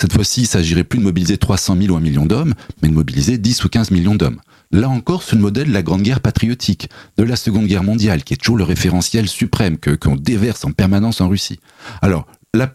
Cette 0.00 0.12
fois-ci, 0.12 0.42
il 0.42 0.46
s'agirait 0.46 0.84
plus 0.84 0.98
de 0.98 1.04
mobiliser 1.04 1.38
300 1.38 1.76
000 1.80 1.92
ou 1.92 1.96
un 1.96 2.00
million 2.00 2.24
d'hommes, 2.24 2.54
mais 2.82 2.88
de 2.88 2.94
mobiliser 2.94 3.36
10 3.36 3.64
ou 3.64 3.68
15 3.68 3.90
millions 3.90 4.14
d'hommes. 4.14 4.40
Là 4.70 4.88
encore, 4.88 5.22
c'est 5.22 5.36
le 5.36 5.42
modèle 5.42 5.68
de 5.68 5.72
la 5.72 5.82
Grande 5.82 6.02
Guerre 6.02 6.20
patriotique, 6.20 6.90
de 7.16 7.24
la 7.24 7.36
Seconde 7.36 7.66
Guerre 7.66 7.82
mondiale, 7.82 8.22
qui 8.22 8.34
est 8.34 8.36
toujours 8.36 8.58
le 8.58 8.64
référentiel 8.64 9.28
suprême 9.28 9.78
que 9.78 9.90
qu'on 9.90 10.16
déverse 10.16 10.64
en 10.64 10.72
permanence 10.72 11.20
en 11.20 11.28
Russie. 11.28 11.58
Alors, 12.02 12.26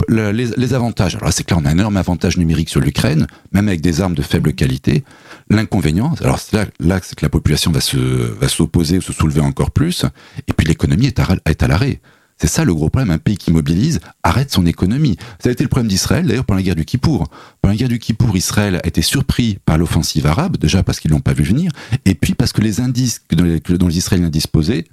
les, 0.08 0.74
avantages, 0.74 1.16
alors 1.16 1.34
c'est 1.34 1.50
là 1.50 1.58
on 1.60 1.66
a 1.66 1.70
un 1.70 1.74
énorme 1.74 1.98
avantage 1.98 2.38
numérique 2.38 2.70
sur 2.70 2.80
l'Ukraine, 2.80 3.28
même 3.52 3.68
avec 3.68 3.82
des 3.82 4.02
armes 4.02 4.16
de 4.16 4.22
faible 4.22 4.54
qualité. 4.54 5.04
L'inconvénient, 5.50 6.14
alors 6.22 6.40
là, 6.80 7.00
c'est 7.04 7.16
que 7.16 7.26
la 7.26 7.30
population 7.30 7.72
va 7.72 7.82
se 7.82 7.98
va 7.98 8.48
s'opposer 8.48 8.98
ou 8.98 9.02
se 9.02 9.14
soulever 9.14 9.42
encore 9.42 9.72
plus, 9.72 10.06
et 10.48 10.54
puis 10.54 10.66
l'économie 10.66 11.08
est 11.08 11.64
à 11.64 11.68
l'arrêt. 11.68 12.02
C'est 12.44 12.50
ça 12.50 12.66
le 12.66 12.76
gros 12.76 12.90
problème. 12.90 13.10
Un 13.10 13.20
pays 13.20 13.38
qui 13.38 13.54
mobilise 13.54 14.02
arrête 14.22 14.52
son 14.52 14.66
économie. 14.66 15.16
Ça 15.40 15.48
a 15.48 15.54
été 15.54 15.64
le 15.64 15.70
problème 15.70 15.88
d'Israël, 15.88 16.28
d'ailleurs, 16.28 16.44
pendant 16.44 16.58
la 16.58 16.64
guerre 16.64 16.76
du 16.76 16.84
Kippour. 16.84 17.30
Pendant 17.62 17.72
la 17.72 17.78
guerre 17.78 17.88
du 17.88 18.00
Kippour, 18.00 18.36
Israël 18.36 18.82
a 18.84 18.86
été 18.86 19.02
surpris 19.02 19.60
par 19.64 19.78
l'offensive 19.78 20.28
arabe, 20.28 20.58
déjà 20.58 20.84
parce 20.84 21.00
qu'ils 21.00 21.12
l'ont 21.12 21.22
pas 21.22 21.32
vu 21.32 21.46
venir, 21.46 21.72
et 22.04 22.16
puis 22.16 22.34
parce 22.34 22.52
que 22.52 22.60
les 22.60 22.82
indices 22.82 23.22
dont 23.32 23.46
les, 23.46 23.62
dont 23.62 23.88
les 23.88 23.98
Israéliens 23.98 24.28
disposaient 24.28 24.84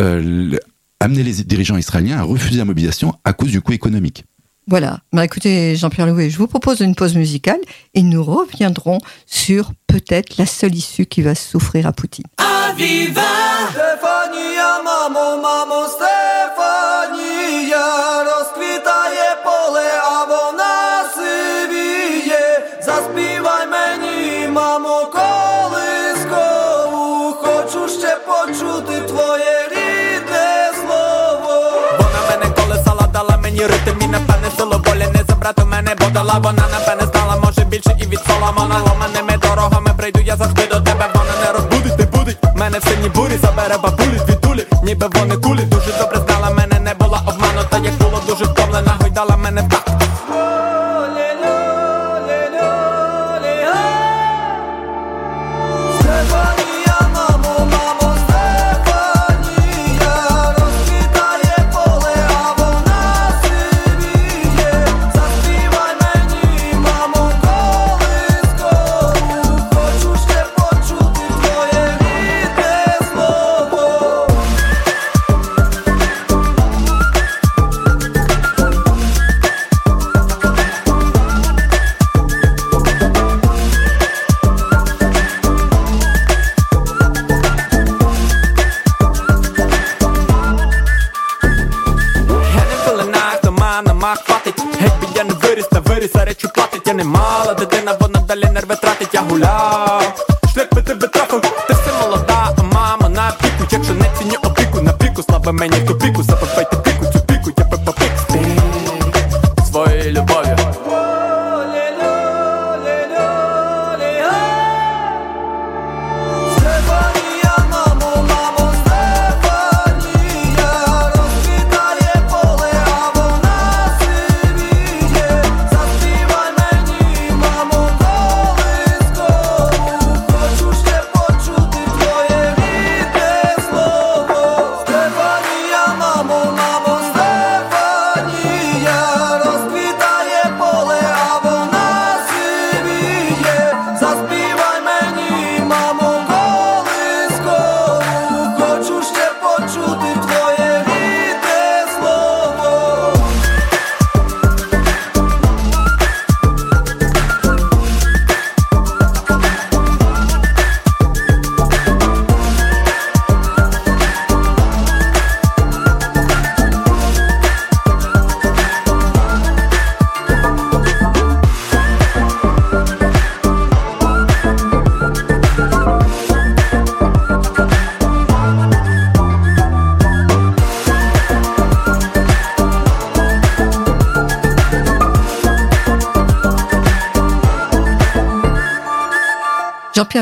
euh, 0.00 0.56
amenaient 0.98 1.24
les 1.24 1.44
dirigeants 1.44 1.76
israéliens 1.76 2.16
à 2.16 2.22
refuser 2.22 2.56
la 2.56 2.64
mobilisation 2.64 3.14
à 3.22 3.34
cause 3.34 3.50
du 3.50 3.60
coût 3.60 3.72
économique. 3.72 4.24
Voilà. 4.66 5.00
Bah, 5.12 5.26
écoutez, 5.26 5.76
Jean-Pierre 5.76 6.06
Louis, 6.06 6.30
je 6.30 6.38
vous 6.38 6.46
propose 6.46 6.80
une 6.80 6.94
pause 6.94 7.16
musicale 7.16 7.60
et 7.92 8.02
nous 8.02 8.24
reviendrons 8.24 8.98
sur 9.26 9.72
peut-être 9.88 10.38
la 10.38 10.46
seule 10.46 10.74
issue 10.74 11.04
qui 11.04 11.20
va 11.20 11.34
souffrir 11.34 11.86
à 11.86 11.92
Poutine. 11.92 12.24
Aviva 12.38 13.20
la 36.24 36.38
banana 36.40 36.73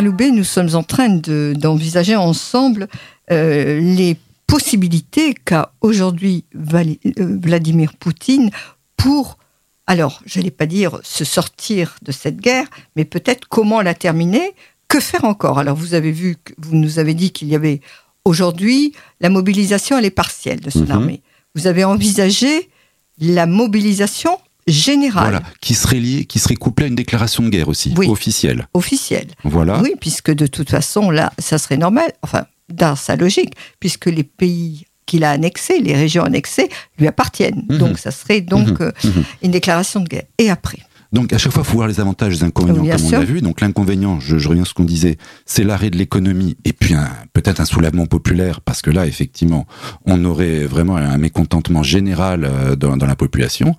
Loubet, 0.01 0.31
nous 0.31 0.45
sommes 0.45 0.75
en 0.75 0.83
train 0.83 1.09
de- 1.09 1.55
d'envisager 1.57 2.17
ensemble 2.17 2.89
euh, 3.31 3.79
les 3.81 4.17
possibilités 4.47 5.35
qu'a 5.35 5.73
aujourd'hui 5.81 6.45
euh, 6.55 7.39
Vladimir 7.43 7.93
Poutine 7.99 8.51
pour, 8.97 9.39
alors, 9.87 10.21
je 10.27 10.39
n'allais 10.39 10.51
pas 10.51 10.67
dire 10.67 10.99
se 11.03 11.25
sortir 11.25 11.97
de 12.03 12.13
cette 12.13 12.39
guerre, 12.41 12.67
mais 12.97 13.05
peut-être 13.05 13.49
comment 13.49 13.83
la 13.83 13.95
terminer, 13.95 14.55
que 14.89 15.01
faire 15.01 15.25
encore? 15.25 15.59
Alors, 15.59 15.77
vous 15.77 15.95
avez 15.95 16.13
vu, 16.13 16.37
que- 16.43 16.53
vous 16.59 16.77
nous 16.77 16.99
avez 16.99 17.15
dit 17.15 17.31
qu'il 17.31 17.49
y 17.49 17.55
avait 17.55 17.81
aujourd'hui 18.25 18.93
la 19.21 19.31
mobilisation, 19.31 19.99
elle 19.99 20.05
est 20.05 20.11
partielle 20.11 20.61
de 20.61 20.71
son 20.71 20.85
Mhm. 20.85 20.91
armée. 20.91 21.23
Vous 21.55 21.67
avez 21.67 21.85
envisagé 21.85 22.71
la 23.19 23.47
mobilisation 23.47 24.39
générale, 24.67 25.31
Voilà, 25.31 25.43
qui 25.61 25.75
serait 25.75 25.99
lié, 25.99 26.25
qui 26.25 26.39
serait 26.39 26.55
couplé 26.55 26.85
à 26.87 26.89
une 26.89 26.95
déclaration 26.95 27.43
de 27.43 27.49
guerre 27.49 27.69
aussi, 27.69 27.95
Oui. 27.97 28.09
officielle. 28.09 28.69
officielle. 28.75 29.29
Voilà. 29.45 29.81
Oui, 29.81 29.95
puisque 30.01 30.31
de 30.31 30.47
toute 30.47 30.71
façon, 30.71 31.11
là, 31.11 31.33
ça 31.39 31.59
serait 31.59 31.77
normal, 31.77 32.13
enfin, 32.23 32.47
dans 32.69 32.97
sa 32.97 33.17
logique, 33.17 33.55
puisque 33.81 34.07
les 34.07 34.25
pays 34.25 34.87
qu'il 35.05 35.25
a 35.25 35.31
annexés, 35.31 35.79
les 35.81 35.95
régions 35.95 36.23
annexées, 36.23 36.69
lui 36.99 37.07
appartiennent. 37.09 37.65
Mhm. 37.69 37.79
Donc, 37.79 37.99
ça 37.99 38.11
serait 38.13 38.41
donc 38.41 38.69
Mhm. 38.69 38.77
euh, 38.83 38.93
Mhm. 39.05 39.25
une 39.43 39.51
déclaration 39.51 40.01
de 40.01 40.09
guerre. 40.09 40.25
Et 40.39 40.49
après? 40.49 40.79
Donc 41.13 41.33
à 41.33 41.39
chaque 41.39 41.53
fois, 41.53 41.63
il 41.65 41.69
faut 41.69 41.77
voir 41.77 41.89
les 41.89 42.01
avantages 42.01 42.33
et 42.35 42.37
les 42.39 42.45
inconvénients, 42.45 42.83
Bien 42.83 42.97
comme 42.97 43.07
sûr. 43.07 43.19
on 43.19 43.21
l'a 43.21 43.27
vu. 43.27 43.41
Donc 43.43 43.61
l'inconvénient, 43.61 44.19
je, 44.21 44.39
je 44.39 44.49
reviens 44.49 44.63
à 44.63 44.67
ce 44.67 44.73
qu'on 44.75 44.85
disait, 44.85 45.19
c'est 45.45 45.63
l'arrêt 45.65 45.91
de 45.91 45.99
l'économie 45.99 46.57
et 46.65 46.73
puis 46.73 46.95
un- 46.95 47.11
peut-être 47.35 47.61
un 47.61 47.65
soulèvement 47.67 48.07
populaire, 48.07 48.61
parce 48.63 48.81
que 48.81 48.91
là, 48.91 49.07
effectivement, 49.07 49.67
on 50.07 50.25
aurait 50.25 50.65
vraiment 50.65 50.97
un 50.97 51.19
mécontentement 51.19 51.83
général 51.83 52.45
euh, 52.45 52.77
dans, 52.77 52.97
dans 52.97 53.07
la 53.07 53.17
population. 53.17 53.77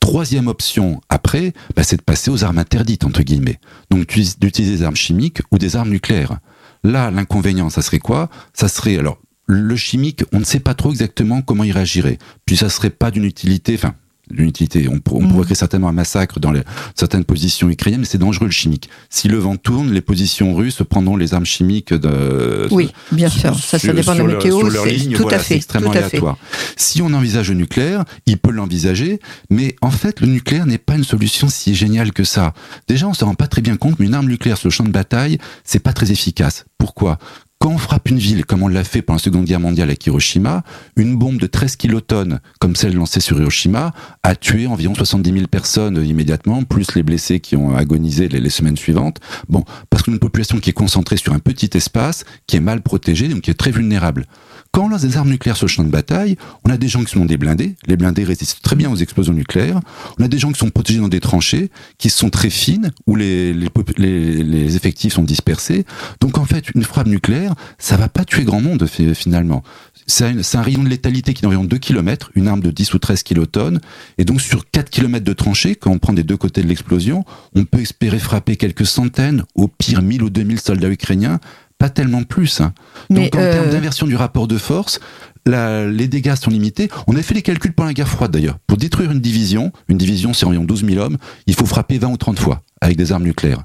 Troisième 0.00 0.48
option, 0.48 1.00
après, 1.08 1.54
bah, 1.74 1.82
c'est 1.84 1.96
de 1.96 2.02
passer 2.02 2.30
aux 2.30 2.44
armes 2.44 2.58
interdites, 2.58 3.04
entre 3.04 3.22
guillemets. 3.22 3.58
Donc 3.90 4.00
d'utiliser- 4.00 4.36
d'utiliser 4.38 4.76
des 4.78 4.82
armes 4.82 4.96
chimiques 4.96 5.40
ou 5.50 5.58
des 5.58 5.76
armes 5.76 5.88
nucléaires. 5.90 6.38
Là, 6.82 7.10
l'inconvénient, 7.10 7.70
ça 7.70 7.80
serait 7.80 7.98
quoi? 7.98 8.28
Ça 8.52 8.68
serait, 8.68 8.98
alors, 8.98 9.18
le 9.46 9.76
chimique, 9.76 10.22
on 10.32 10.38
ne 10.40 10.44
sait 10.44 10.60
pas 10.60 10.74
trop 10.74 10.90
exactement 10.90 11.40
comment 11.40 11.64
il 11.64 11.72
réagirait. 11.72 12.18
Puis 12.44 12.56
ça 12.58 12.68
serait 12.68 12.90
pas 12.90 13.10
d'une 13.10 13.24
utilité, 13.24 13.74
enfin, 13.74 13.94
utilité. 14.30 14.88
On, 14.88 14.94
on 15.12 15.28
pourrait 15.28 15.44
créer 15.44 15.54
certainement 15.54 15.88
un 15.88 15.92
massacre 15.92 16.40
dans 16.40 16.52
les, 16.52 16.62
certaines 16.94 17.24
positions 17.24 17.68
ukrainiennes, 17.68 18.00
mais 18.00 18.06
c'est 18.06 18.18
dangereux 18.18 18.46
le 18.46 18.52
chimique. 18.52 18.88
Si 19.10 19.28
le 19.28 19.38
vent 19.38 19.56
tourne, 19.56 19.92
les 19.92 20.00
positions 20.00 20.54
russes 20.54 20.82
prendront 20.88 21.16
les 21.16 21.34
armes 21.34 21.44
chimiques 21.44 21.92
de. 21.92 22.66
Oui, 22.70 22.90
bien 23.12 23.28
sûr. 23.28 23.54
Ça, 23.58 23.78
dépend 23.78 24.14
de 24.14 24.18
la 24.22 24.34
météo. 24.34 24.62
leur 24.68 24.84
c'est- 24.84 24.90
ligne, 24.92 25.12
tout 25.14 25.22
voilà, 25.22 25.38
à 25.38 25.40
fait. 25.40 25.56
extrêmement 25.56 25.90
tout 25.90 25.98
à 25.98 26.02
fait. 26.02 26.06
aléatoire. 26.16 26.38
Si 26.76 27.02
on 27.02 27.12
envisage 27.12 27.48
le 27.50 27.56
nucléaire, 27.56 28.04
il 28.26 28.38
peut 28.38 28.50
l'envisager, 28.50 29.20
mais 29.50 29.76
en 29.82 29.90
fait, 29.90 30.20
le 30.20 30.26
nucléaire 30.26 30.66
n'est 30.66 30.78
pas 30.78 30.94
une 30.94 31.04
solution 31.04 31.48
si 31.48 31.74
géniale 31.74 32.12
que 32.12 32.24
ça. 32.24 32.54
Déjà, 32.88 33.06
on 33.08 33.14
se 33.14 33.24
rend 33.24 33.34
pas 33.34 33.46
très 33.46 33.60
bien 33.62 33.76
compte, 33.76 33.98
mais 33.98 34.06
une 34.06 34.14
arme 34.14 34.28
nucléaire 34.28 34.56
sur 34.58 34.68
le 34.68 34.72
champ 34.72 34.84
de 34.84 34.90
bataille, 34.90 35.38
c'est 35.64 35.78
pas 35.80 35.92
très 35.92 36.10
efficace. 36.12 36.64
Pourquoi? 36.78 37.18
Quand 37.64 37.70
on 37.70 37.78
frappe 37.78 38.10
une 38.10 38.18
ville, 38.18 38.44
comme 38.44 38.62
on 38.62 38.68
l'a 38.68 38.84
fait 38.84 39.00
pendant 39.00 39.16
la 39.16 39.22
Seconde 39.22 39.46
Guerre 39.46 39.58
mondiale 39.58 39.88
avec 39.88 40.04
Hiroshima, 40.04 40.64
une 40.96 41.16
bombe 41.16 41.38
de 41.38 41.46
13 41.46 41.76
kilotonnes, 41.76 42.40
comme 42.60 42.76
celle 42.76 42.94
lancée 42.94 43.20
sur 43.20 43.40
Hiroshima, 43.40 43.94
a 44.22 44.36
tué 44.36 44.66
environ 44.66 44.94
70 44.94 45.32
000 45.32 45.46
personnes 45.46 46.04
immédiatement, 46.04 46.62
plus 46.64 46.94
les 46.94 47.02
blessés 47.02 47.40
qui 47.40 47.56
ont 47.56 47.74
agonisé 47.74 48.28
les, 48.28 48.50
semaines 48.50 48.76
suivantes. 48.76 49.18
Bon, 49.48 49.64
parce 49.88 50.02
qu'une 50.02 50.18
population 50.18 50.60
qui 50.60 50.68
est 50.68 50.74
concentrée 50.74 51.16
sur 51.16 51.32
un 51.32 51.38
petit 51.38 51.70
espace, 51.72 52.26
qui 52.46 52.56
est 52.56 52.60
mal 52.60 52.82
protégée, 52.82 53.28
donc 53.28 53.40
qui 53.40 53.50
est 53.50 53.54
très 53.54 53.70
vulnérable. 53.70 54.26
Quand 54.74 54.86
on 54.86 54.88
lance 54.88 55.02
des 55.02 55.16
armes 55.16 55.30
nucléaires 55.30 55.56
sur 55.56 55.66
le 55.66 55.70
champ 55.70 55.84
de 55.84 55.88
bataille, 55.88 56.36
on 56.64 56.70
a 56.70 56.76
des 56.76 56.88
gens 56.88 57.04
qui 57.04 57.12
sont 57.12 57.24
des 57.24 57.36
blindés. 57.36 57.76
Les 57.86 57.96
blindés 57.96 58.24
résistent 58.24 58.60
très 58.60 58.74
bien 58.74 58.90
aux 58.90 58.96
explosions 58.96 59.32
nucléaires. 59.32 59.78
On 60.18 60.24
a 60.24 60.26
des 60.26 60.40
gens 60.40 60.50
qui 60.50 60.58
sont 60.58 60.70
protégés 60.70 60.98
dans 60.98 61.06
des 61.06 61.20
tranchées, 61.20 61.70
qui 61.96 62.10
sont 62.10 62.28
très 62.28 62.50
fines, 62.50 62.90
où 63.06 63.14
les, 63.14 63.54
effectifs 64.74 65.12
sont 65.12 65.22
dispersés. 65.22 65.84
Donc 66.20 66.38
en 66.38 66.44
fait, 66.44 66.70
une 66.74 66.82
frappe 66.82 67.06
nucléaire, 67.06 67.54
ça 67.78 67.96
va 67.96 68.08
pas 68.08 68.24
tuer 68.24 68.42
grand 68.42 68.60
monde 68.60 68.84
fi- 68.88 69.14
finalement. 69.14 69.62
C'est 70.08 70.24
un, 70.24 70.42
c'est 70.42 70.58
un 70.58 70.62
rayon 70.62 70.82
de 70.82 70.88
létalité 70.88 71.34
qui 71.34 71.42
est 71.42 71.46
d'environ 71.46 71.62
2 71.62 71.78
km, 71.78 72.32
une 72.34 72.48
arme 72.48 72.60
de 72.60 72.72
10 72.72 72.94
ou 72.94 72.98
13 72.98 73.22
kilotonnes. 73.22 73.80
Et 74.18 74.24
donc 74.24 74.40
sur 74.40 74.68
4 74.72 74.90
km 74.90 75.24
de 75.24 75.32
tranchées, 75.34 75.76
quand 75.76 75.92
on 75.92 76.00
prend 76.00 76.14
des 76.14 76.24
deux 76.24 76.36
côtés 76.36 76.64
de 76.64 76.66
l'explosion, 76.66 77.24
on 77.54 77.64
peut 77.64 77.78
espérer 77.78 78.18
frapper 78.18 78.56
quelques 78.56 78.86
centaines, 78.86 79.44
au 79.54 79.68
pire 79.68 80.02
1000 80.02 80.24
ou 80.24 80.30
2000 80.30 80.58
soldats 80.58 80.90
ukrainiens, 80.90 81.38
pas 81.78 81.90
tellement 81.90 82.22
plus. 82.22 82.60
Hein. 82.60 82.72
Donc 83.10 83.34
en 83.34 83.38
termes 83.38 83.70
d'inversion 83.70 84.06
du 84.06 84.16
rapport 84.16 84.48
de 84.48 84.58
force, 84.58 85.00
les 85.46 86.08
dégâts 86.08 86.34
sont 86.34 86.50
limités. 86.50 86.88
On 87.06 87.16
a 87.16 87.22
fait 87.22 87.34
les 87.34 87.42
calculs 87.42 87.72
pendant 87.72 87.88
la 87.88 87.94
guerre 87.94 88.08
froide 88.08 88.30
d'ailleurs. 88.30 88.58
Pour 88.66 88.78
détruire 88.78 89.10
une 89.10 89.20
division, 89.20 89.72
une 89.88 89.98
division 89.98 90.32
c'est 90.32 90.46
environ 90.46 90.64
12 90.64 90.86
000 90.86 91.04
hommes, 91.04 91.18
il 91.46 91.54
faut 91.54 91.66
frapper 91.66 91.98
20 91.98 92.08
ou 92.08 92.16
30 92.16 92.38
fois 92.38 92.62
avec 92.80 92.96
des 92.96 93.12
armes 93.12 93.24
nucléaires. 93.24 93.64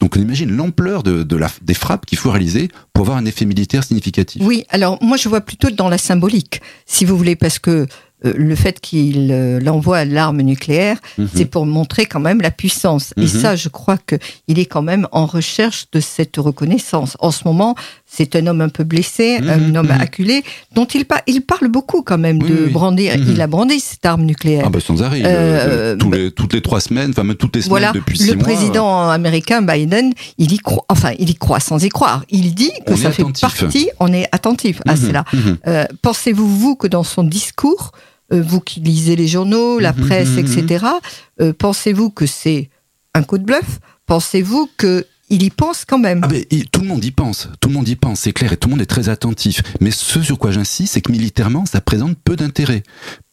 Donc 0.00 0.16
on 0.16 0.20
imagine 0.20 0.50
l'ampleur 0.54 1.02
de, 1.02 1.36
la, 1.36 1.50
des 1.62 1.74
frappes 1.74 2.06
qu'il 2.06 2.18
faut 2.18 2.30
réaliser 2.30 2.68
pour 2.92 3.04
avoir 3.04 3.18
un 3.18 3.24
effet 3.24 3.44
militaire 3.44 3.82
significatif. 3.82 4.42
Oui, 4.44 4.64
alors 4.68 5.02
moi 5.02 5.16
je 5.16 5.28
vois 5.28 5.40
plutôt 5.40 5.70
dans 5.70 5.88
la 5.88 5.98
symbolique, 5.98 6.60
si 6.86 7.04
vous 7.04 7.16
voulez, 7.16 7.34
parce 7.34 7.58
que 7.58 7.86
euh, 8.24 8.32
le 8.36 8.56
fait 8.56 8.80
qu'il 8.80 9.28
euh, 9.30 9.60
l'envoie 9.60 9.98
à 9.98 10.04
l'arme 10.04 10.42
nucléaire, 10.42 10.96
mhm. 11.18 11.28
c'est 11.32 11.44
pour 11.44 11.66
montrer 11.66 12.04
quand 12.04 12.18
même 12.18 12.40
la 12.40 12.50
puissance. 12.50 13.14
Et 13.16 13.22
mhm. 13.22 13.28
ça, 13.28 13.54
je 13.54 13.68
crois 13.68 13.96
qu'il 13.96 14.58
est 14.58 14.66
quand 14.66 14.82
même 14.82 15.06
en 15.12 15.24
recherche 15.24 15.86
de 15.92 16.00
cette 16.00 16.36
reconnaissance. 16.36 17.16
En 17.20 17.30
ce 17.30 17.44
moment, 17.44 17.76
c'est 18.06 18.34
un 18.34 18.48
homme 18.48 18.60
un 18.60 18.70
peu 18.70 18.82
blessé, 18.82 19.38
mhm. 19.40 19.48
un 19.48 19.74
homme 19.76 19.90
acculé, 19.92 20.42
dont 20.74 20.84
il, 20.86 21.06
il 21.28 21.42
parle 21.42 21.68
beaucoup 21.68 22.02
quand 22.02 22.18
même 22.18 22.42
de 22.42 22.66
brandir. 22.66 23.14
Il 23.14 23.40
a 23.40 23.46
brandi 23.46 23.78
cette 23.78 24.04
arme 24.04 24.22
nucléaire. 24.22 24.64
Ah 24.66 24.70
bah 24.70 24.80
sans 24.80 25.00
arrêt. 25.00 25.22
Euh, 25.24 25.94
toutes 25.94 26.54
les 26.54 26.60
trois 26.60 26.80
semaines, 26.80 27.10
enfin 27.10 27.22
même 27.22 27.36
toutes 27.36 27.54
les 27.54 27.62
semaines 27.62 27.70
voilà, 27.70 27.92
depuis 27.92 28.18
six 28.18 28.32
Le 28.32 28.38
président 28.38 29.10
américain 29.10 29.62
Biden, 29.62 30.12
il 30.38 30.52
y 30.52 30.58
croit, 30.58 30.84
enfin 30.88 31.12
il 31.20 31.30
y 31.30 31.34
croit 31.36 31.60
sans 31.60 31.84
y 31.84 31.88
croire. 31.88 32.24
Il 32.30 32.52
dit 32.54 32.72
que 32.84 32.96
ça 32.96 33.12
fait 33.12 33.24
partie, 33.40 33.90
on 34.00 34.12
est 34.12 34.26
attentif 34.32 34.80
à 34.88 34.96
cela. 34.96 35.24
Pensez-vous 36.02 36.48
vous 36.48 36.74
que 36.74 36.88
dans 36.88 37.04
son 37.04 37.22
discours, 37.22 37.92
euh, 37.92 38.07
vous 38.30 38.60
qui 38.60 38.80
lisez 38.80 39.16
les 39.16 39.28
journaux, 39.28 39.78
la 39.78 39.92
mhm, 39.92 40.06
presse, 40.06 40.30
mhm, 40.30 40.38
etc., 40.38 40.84
mhm. 40.84 41.46
euh, 41.46 41.52
pensez-vous 41.52 42.10
que 42.10 42.26
c'est 42.26 42.70
un 43.14 43.22
coup 43.22 43.38
de 43.38 43.44
bluff? 43.44 43.80
Pensez-vous 44.06 44.68
que 44.76 45.06
il 45.30 45.42
y 45.42 45.50
pense 45.50 45.84
quand 45.84 45.98
même? 45.98 46.22
Ah 46.24 46.28
tout 46.72 46.80
le 46.80 46.86
monde 46.86 47.04
y 47.04 47.10
pense, 47.10 47.48
tout 47.60 47.68
le 47.68 47.74
monde 47.74 47.88
y 47.88 47.96
pense, 47.96 48.20
c'est 48.20 48.32
clair, 48.32 48.52
et 48.52 48.56
tout 48.56 48.68
le 48.68 48.74
monde 48.74 48.82
est 48.82 48.86
très 48.86 49.10
attentif. 49.10 49.62
Mais 49.80 49.90
ce 49.90 50.22
sur 50.22 50.38
quoi 50.38 50.52
j'insiste, 50.52 50.94
c'est 50.94 51.02
que 51.02 51.12
militairement, 51.12 51.66
ça 51.66 51.82
présente 51.82 52.16
peu 52.24 52.34
d'intérêt 52.34 52.82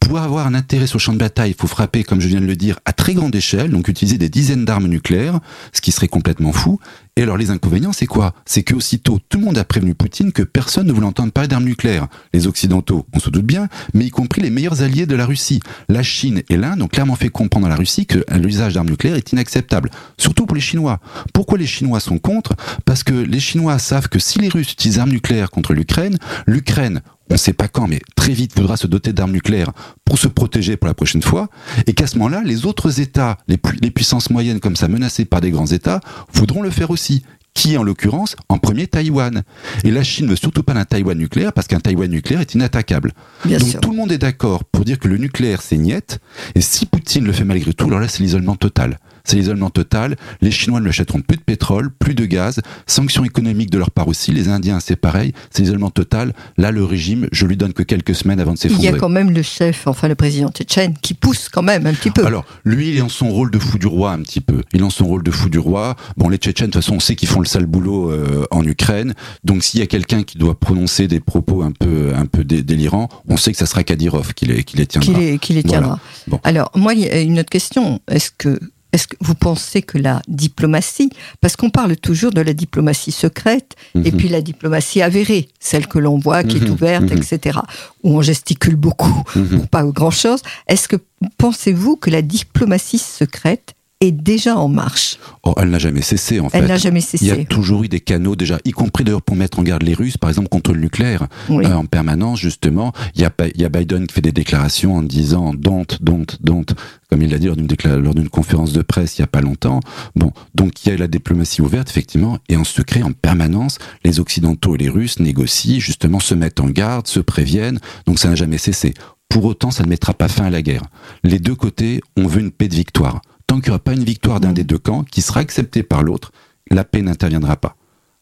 pour 0.06 0.20
avoir 0.20 0.46
un 0.46 0.54
intérêt 0.54 0.88
sur 0.88 0.98
le 0.98 1.02
champ 1.02 1.14
de 1.14 1.18
bataille, 1.18 1.52
il 1.52 1.60
faut 1.60 1.68
frapper, 1.68 2.04
comme 2.04 2.22
je 2.22 2.28
viens 2.28 2.42
de 2.42 2.46
le 2.46 2.56
dire, 2.56 2.80
à 2.86 2.94
très 2.94 3.14
grande 3.14 3.36
échelle, 3.36 3.72
donc 3.72 3.88
utiliser 3.88 4.18
des 4.18 4.30
dizaines 4.30 4.64
d'armes 4.64 4.88
nucléaires, 4.88 5.40
ce 5.74 5.82
qui 5.82 5.92
serait 5.92 6.08
complètement 6.08 6.52
fou. 6.52 6.80
Et 7.18 7.24
alors 7.24 7.38
les 7.38 7.50
inconvénients, 7.50 7.94
c'est 7.94 8.08
quoi? 8.08 8.34
C'est 8.46 8.64
que 8.64 8.76
aussitôt, 8.76 9.20
tout 9.30 9.40
le 9.40 9.46
monde 9.46 9.58
a 9.58 9.64
prévenu 9.64 9.96
Poutine 9.96 10.34
que 10.34 10.44
personne 10.44 10.86
ne 10.86 10.92
voulait 10.92 11.08
entendre 11.08 11.32
parler 11.32 11.48
d'armes 11.48 11.64
nucléaires. 11.64 12.08
Les 12.34 12.46
Occidentaux, 12.46 13.06
on 13.14 13.20
se 13.20 13.30
doute 13.30 13.46
bien, 13.46 13.70
mais 13.94 14.06
y 14.06 14.10
compris 14.10 14.42
les 14.42 14.50
meilleurs 14.50 14.82
alliés 14.82 15.06
de 15.06 15.16
la 15.16 15.26
Russie. 15.26 15.62
La 15.88 16.04
Chine 16.04 16.44
et 16.50 16.58
l'Inde 16.58 16.82
ont 16.82 16.90
clairement 16.90 17.16
fait 17.16 17.30
comprendre 17.30 17.68
à 17.68 17.70
la 17.70 17.78
Russie 17.78 18.06
que 18.06 18.26
l'usage 18.36 18.74
d'armes 18.74 18.90
nucléaires 18.90 19.16
est 19.16 19.32
inacceptable. 19.32 19.92
Surtout 20.18 20.46
pour 20.46 20.56
les 20.56 20.62
Chinois. 20.62 21.00
Pourquoi 21.34 21.58
les 21.58 21.68
Chinois 21.68 22.02
sont 22.02 22.20
contre? 22.20 22.54
Parce 22.84 23.04
que 23.04 23.14
les 23.14 23.40
Chinois 23.40 23.80
savent 23.80 24.10
que 24.10 24.20
si 24.20 24.40
les 24.40 24.50
Russes 24.50 24.74
utilisent 24.74 25.00
armes 25.00 25.12
nucléaires 25.12 25.52
contre 25.52 25.74
l'Ukraine, 25.74 26.18
l'Ukraine 26.48 27.02
on 27.30 27.34
ne 27.34 27.38
sait 27.38 27.54
pas 27.54 27.68
quand, 27.68 27.88
mais 27.88 28.00
très 28.16 28.34
vite 28.34 28.56
voudra 28.56 28.78
se 28.78 28.88
doter 28.88 29.14
d'armes 29.14 29.32
nucléaires 29.32 29.72
pour 30.04 30.20
se 30.20 30.28
protéger 30.28 30.78
pour 30.78 30.88
la 30.88 30.94
prochaine 30.94 31.22
fois, 31.22 31.50
et 31.88 31.94
qu'à 31.94 32.08
ce 32.08 32.18
moment-là, 32.18 32.42
les 32.46 32.66
autres 32.66 33.00
États, 33.00 33.38
les, 33.48 33.58
les, 33.82 33.92
puissances 33.92 34.30
moyennes 34.30 34.60
comme 34.60 34.76
ça 34.76 34.88
menacées 34.88 35.26
par 35.26 35.42
des 35.42 35.52
grands 35.52 35.66
États, 35.66 36.02
voudront 36.34 36.62
le 36.62 36.70
faire 36.70 36.92
aussi. 36.92 37.24
Qui, 37.54 37.78
en 37.78 37.84
l'occurrence, 37.84 38.36
en 38.50 38.58
premier 38.58 38.86
Taïwan. 38.86 39.44
Et 39.86 39.92
la 39.92 40.04
Chine 40.04 40.26
ne 40.26 40.32
veut 40.32 40.36
surtout 40.36 40.62
pas 40.62 40.74
d'un 40.74 40.84
Taïwan 40.84 41.18
nucléaire 41.18 41.54
parce 41.54 41.68
qu'un 41.68 41.80
Taïwan 41.80 42.12
nucléaire 42.12 42.42
est 42.42 42.54
inattaquable. 42.54 43.14
Donc 43.46 43.80
tout 43.80 43.92
le 43.92 43.96
monde 43.96 44.12
est 44.12 44.18
d'accord 44.18 44.66
pour 44.66 44.84
dire 44.84 45.00
que 45.00 45.08
le 45.08 45.16
nucléaire 45.16 45.62
c'est 45.62 45.78
niette, 45.78 46.20
et 46.54 46.60
si 46.60 46.86
Poutine 46.86 47.24
le 47.24 47.32
fait 47.32 47.46
malgré 47.46 47.74
tout, 47.74 47.86
alors 47.86 48.02
là 48.02 48.10
c'est 48.10 48.22
l'isolement 48.24 48.58
total 48.58 49.00
c'est 49.26 49.38
l'isolement 49.38 49.70
total. 49.70 50.16
Les 50.42 50.52
Chinois 50.52 50.80
ne 50.80 50.90
achèteront 50.90 51.22
plus 51.22 51.38
de 51.38 51.42
pétrole, 51.42 51.92
plus 51.92 52.16
de 52.16 52.26
gaz, 52.26 52.62
sanctions 52.88 53.26
économiques 53.26 53.70
de 53.70 53.78
leur 53.78 53.92
part 53.92 54.08
aussi. 54.08 54.32
Les 54.32 54.50
Indiens, 54.50 54.80
c'est 54.80 54.96
pareil, 54.96 55.34
c'est 55.52 55.64
l'isolement 55.64 55.90
total. 55.90 56.34
Là, 56.58 56.72
le 56.72 56.84
régime, 56.84 57.28
je 57.32 57.46
lui 57.46 57.58
donne 57.58 57.74
que 57.74 57.84
quelques 57.84 58.16
semaines 58.16 58.40
avant 58.40 58.54
de 58.54 58.58
s'effondrer. 58.58 58.88
Il 58.88 58.92
y 58.92 58.96
a 58.96 58.98
quand 58.98 59.10
même 59.10 59.32
le 59.32 59.42
chef, 59.42 59.88
enfin 59.88 60.08
le 60.08 60.16
président 60.16 60.50
tchétchène, 60.50 60.96
qui 61.02 61.14
pousse 61.14 61.50
quand 61.50 61.64
même 61.64 61.86
un 61.86 61.94
petit 61.94 62.12
peu. 62.12 62.26
Alors, 62.26 62.46
lui, 62.64 62.90
il 62.90 62.98
est 62.98 63.02
en 63.02 63.10
son 63.10 63.30
rôle 63.30 63.52
de 63.52 63.60
fou 63.60 63.78
du 63.78 63.88
roi 63.88 64.12
un 64.12 64.22
petit 64.22 64.42
peu. 64.42 64.62
Il 64.74 64.82
est 64.82 64.84
en 64.84 64.90
son 64.90 65.06
rôle 65.06 65.24
de 65.24 65.32
fou 65.32 65.50
du 65.50 65.60
roi. 65.60 65.96
Bon, 66.18 66.30
les 66.30 66.38
Tchétchènes, 66.38 66.68
de 66.68 66.72
toute 66.74 66.84
façon, 66.84 66.96
on 66.96 67.00
sait 67.00 67.16
qu'ils 67.16 67.30
font 67.30 67.40
le 67.40 67.46
sale 67.46 67.66
boulot 67.66 68.12
euh, 68.12 68.46
en 68.52 68.64
Ukraine. 68.64 69.14
Donc, 69.44 69.64
s'il 69.64 69.80
y 69.80 69.84
a 69.84 69.88
quelqu'un 69.88 70.24
qui 70.24 70.38
doit 70.38 70.60
prononcer 70.60 71.08
des 71.08 71.20
propos 71.20 71.64
un 71.64 71.72
peu, 71.72 72.14
un 72.16 72.26
peu 72.26 72.44
délirants, 72.44 73.10
on 73.28 73.38
sait 73.38 73.52
que 73.52 73.58
ça 73.58 73.66
sera 73.66 73.84
Kadyrov 73.84 74.34
qui 74.34 74.46
les, 74.46 74.64
qui 74.64 74.78
les 74.78 74.86
tiendra. 74.86 75.14
Qui 75.40 75.54
les, 75.54 75.64
tiendra. 75.64 76.00
Bon. 76.28 76.40
Alors, 76.44 76.72
moi, 76.76 76.94
il 76.94 77.02
y 77.02 77.10
a 77.10 77.20
une 77.20 77.40
autre 77.40 77.50
question. 77.50 78.00
Est-ce 78.08 78.32
que 78.38 78.60
est-ce 78.96 79.10
que 79.10 79.18
vous 79.20 79.36
pensez 79.36 79.82
que 79.82 79.98
la 79.98 80.22
diplomatie, 80.30 81.10
parce 81.42 81.58
qu'on 81.58 81.70
parle 81.70 81.98
toujours 81.98 82.32
de 82.32 82.40
la 82.40 82.54
diplomatie 82.54 83.12
secrète 83.12 83.76
et 83.94 84.12
mhm. 84.12 84.18
puis 84.18 84.30
la 84.30 84.42
diplomatie 84.42 85.02
avérée, 85.02 85.50
celle 85.60 85.88
que 85.88 86.00
l'on 86.00 86.18
voit, 86.18 86.46
qui 86.46 86.58
est 86.58 86.62
mhm. 86.62 86.72
ouverte, 86.72 87.04
mhm. 87.04 87.18
etc., 87.18 87.60
où 88.04 88.18
on 88.18 88.22
gesticule 88.22 88.78
beaucoup 88.78 89.24
pour 89.52 89.68
pas 89.68 89.84
grand-chose, 89.84 90.40
est-ce 90.68 90.88
que 90.88 90.96
pensez-vous 91.38 91.98
que 91.98 92.10
la 92.10 92.22
diplomatie 92.22 92.98
secrète 92.98 93.76
est 94.06 94.12
déjà 94.12 94.58
en 94.58 94.68
marche. 94.68 95.18
Oh, 95.44 95.54
elle 95.58 95.70
n'a 95.70 95.80
jamais 95.80 96.02
cessé 96.02 96.40
en 96.40 96.50
fait. 96.50 96.58
Elle 96.58 96.68
n'a 96.68 96.78
jamais 96.78 97.02
cessé. 97.02 97.26
Il 97.26 97.28
y 97.28 97.32
a 97.32 97.44
toujours 97.46 97.84
eu 97.84 97.88
des 97.88 98.00
canaux 98.00 98.36
déjà, 98.36 98.58
y 98.66 98.72
compris 98.72 99.04
d'ailleurs 99.04 99.22
pour 99.22 99.36
mettre 99.36 99.60
en 99.60 99.64
garde 99.64 99.84
les 99.84 99.94
Russes, 99.94 100.18
par 100.18 100.30
exemple 100.30 100.50
contre 100.50 100.74
le 100.74 100.80
nucléaire, 100.80 101.28
euh, 101.50 101.74
en 101.74 101.86
permanence 101.86 102.40
justement. 102.40 102.94
Il 103.16 103.22
y, 103.22 103.26
a, 103.26 103.32
il 103.54 103.62
y 103.62 103.66
a 103.66 103.70
Biden 103.70 104.08
qui 104.08 104.14
fait 104.14 104.22
des 104.22 104.32
déclarations 104.32 104.96
en 104.96 105.02
disant 105.04 105.54
don't, 105.54 105.86
don't, 106.02 106.26
don't, 106.42 106.66
comme 107.10 107.22
il 107.22 107.30
l'a 107.30 107.38
dit 107.38 107.48
lors 107.48 107.56
d'une, 107.56 108.30
conférence 108.30 108.74
de 108.74 108.82
presse 108.82 109.18
il 109.18 109.22
y 109.22 109.24
a 109.24 109.28
pas 109.28 109.42
longtemps. 109.42 109.80
Bon, 110.16 110.32
donc 110.56 110.86
il 110.86 110.90
y 110.90 110.92
a 110.92 110.98
la 110.98 111.08
diplomatie 111.08 111.62
ouverte 111.62 111.90
effectivement, 111.90 112.40
et 112.50 112.58
en 112.58 112.64
secret, 112.64 113.04
en 113.04 113.12
permanence, 113.12 113.78
les 114.04 114.20
Occidentaux 114.20 114.76
et 114.76 114.80
les 114.80 114.90
Russes 114.90 115.20
négocient, 115.20 115.80
justement 115.80 116.20
se 116.20 116.34
mettent 116.34 116.60
en 116.60 116.70
garde, 116.70 117.08
se 117.08 117.20
préviennent. 117.20 117.80
Donc 118.06 118.20
ça 118.20 118.30
n'a 118.30 118.36
jamais 118.36 118.58
cessé. 118.58 118.94
Pour 119.30 119.46
autant, 119.46 119.72
ça 119.72 119.84
ne 119.84 119.90
mettra 119.90 120.14
pas 120.14 120.28
fin 120.28 120.46
à 120.46 120.50
la 120.50 120.62
guerre. 120.62 120.84
Les 121.24 121.40
deux 121.40 121.56
côtés, 121.56 122.02
ont 122.18 122.28
vu 122.28 122.42
une 122.42 122.52
paix 122.52 122.68
de 122.68 122.76
victoire 122.76 123.22
tant 123.48 123.60
qu'il 123.60 123.70
n'y 123.70 123.76
aura 123.76 123.84
pas 123.84 123.94
une 123.94 124.04
victoire 124.04 124.40
d'un 124.40 124.54
des 124.54 124.64
deux 124.64 124.78
camps 124.78 125.04
qui 125.04 125.22
sera 125.22 125.40
acceptée 125.40 125.84
par 125.84 126.04
l'autre, 126.04 126.32
la 126.72 126.84
paix 126.84 127.02
n'interviendra 127.02 127.58
pas. 127.58 127.76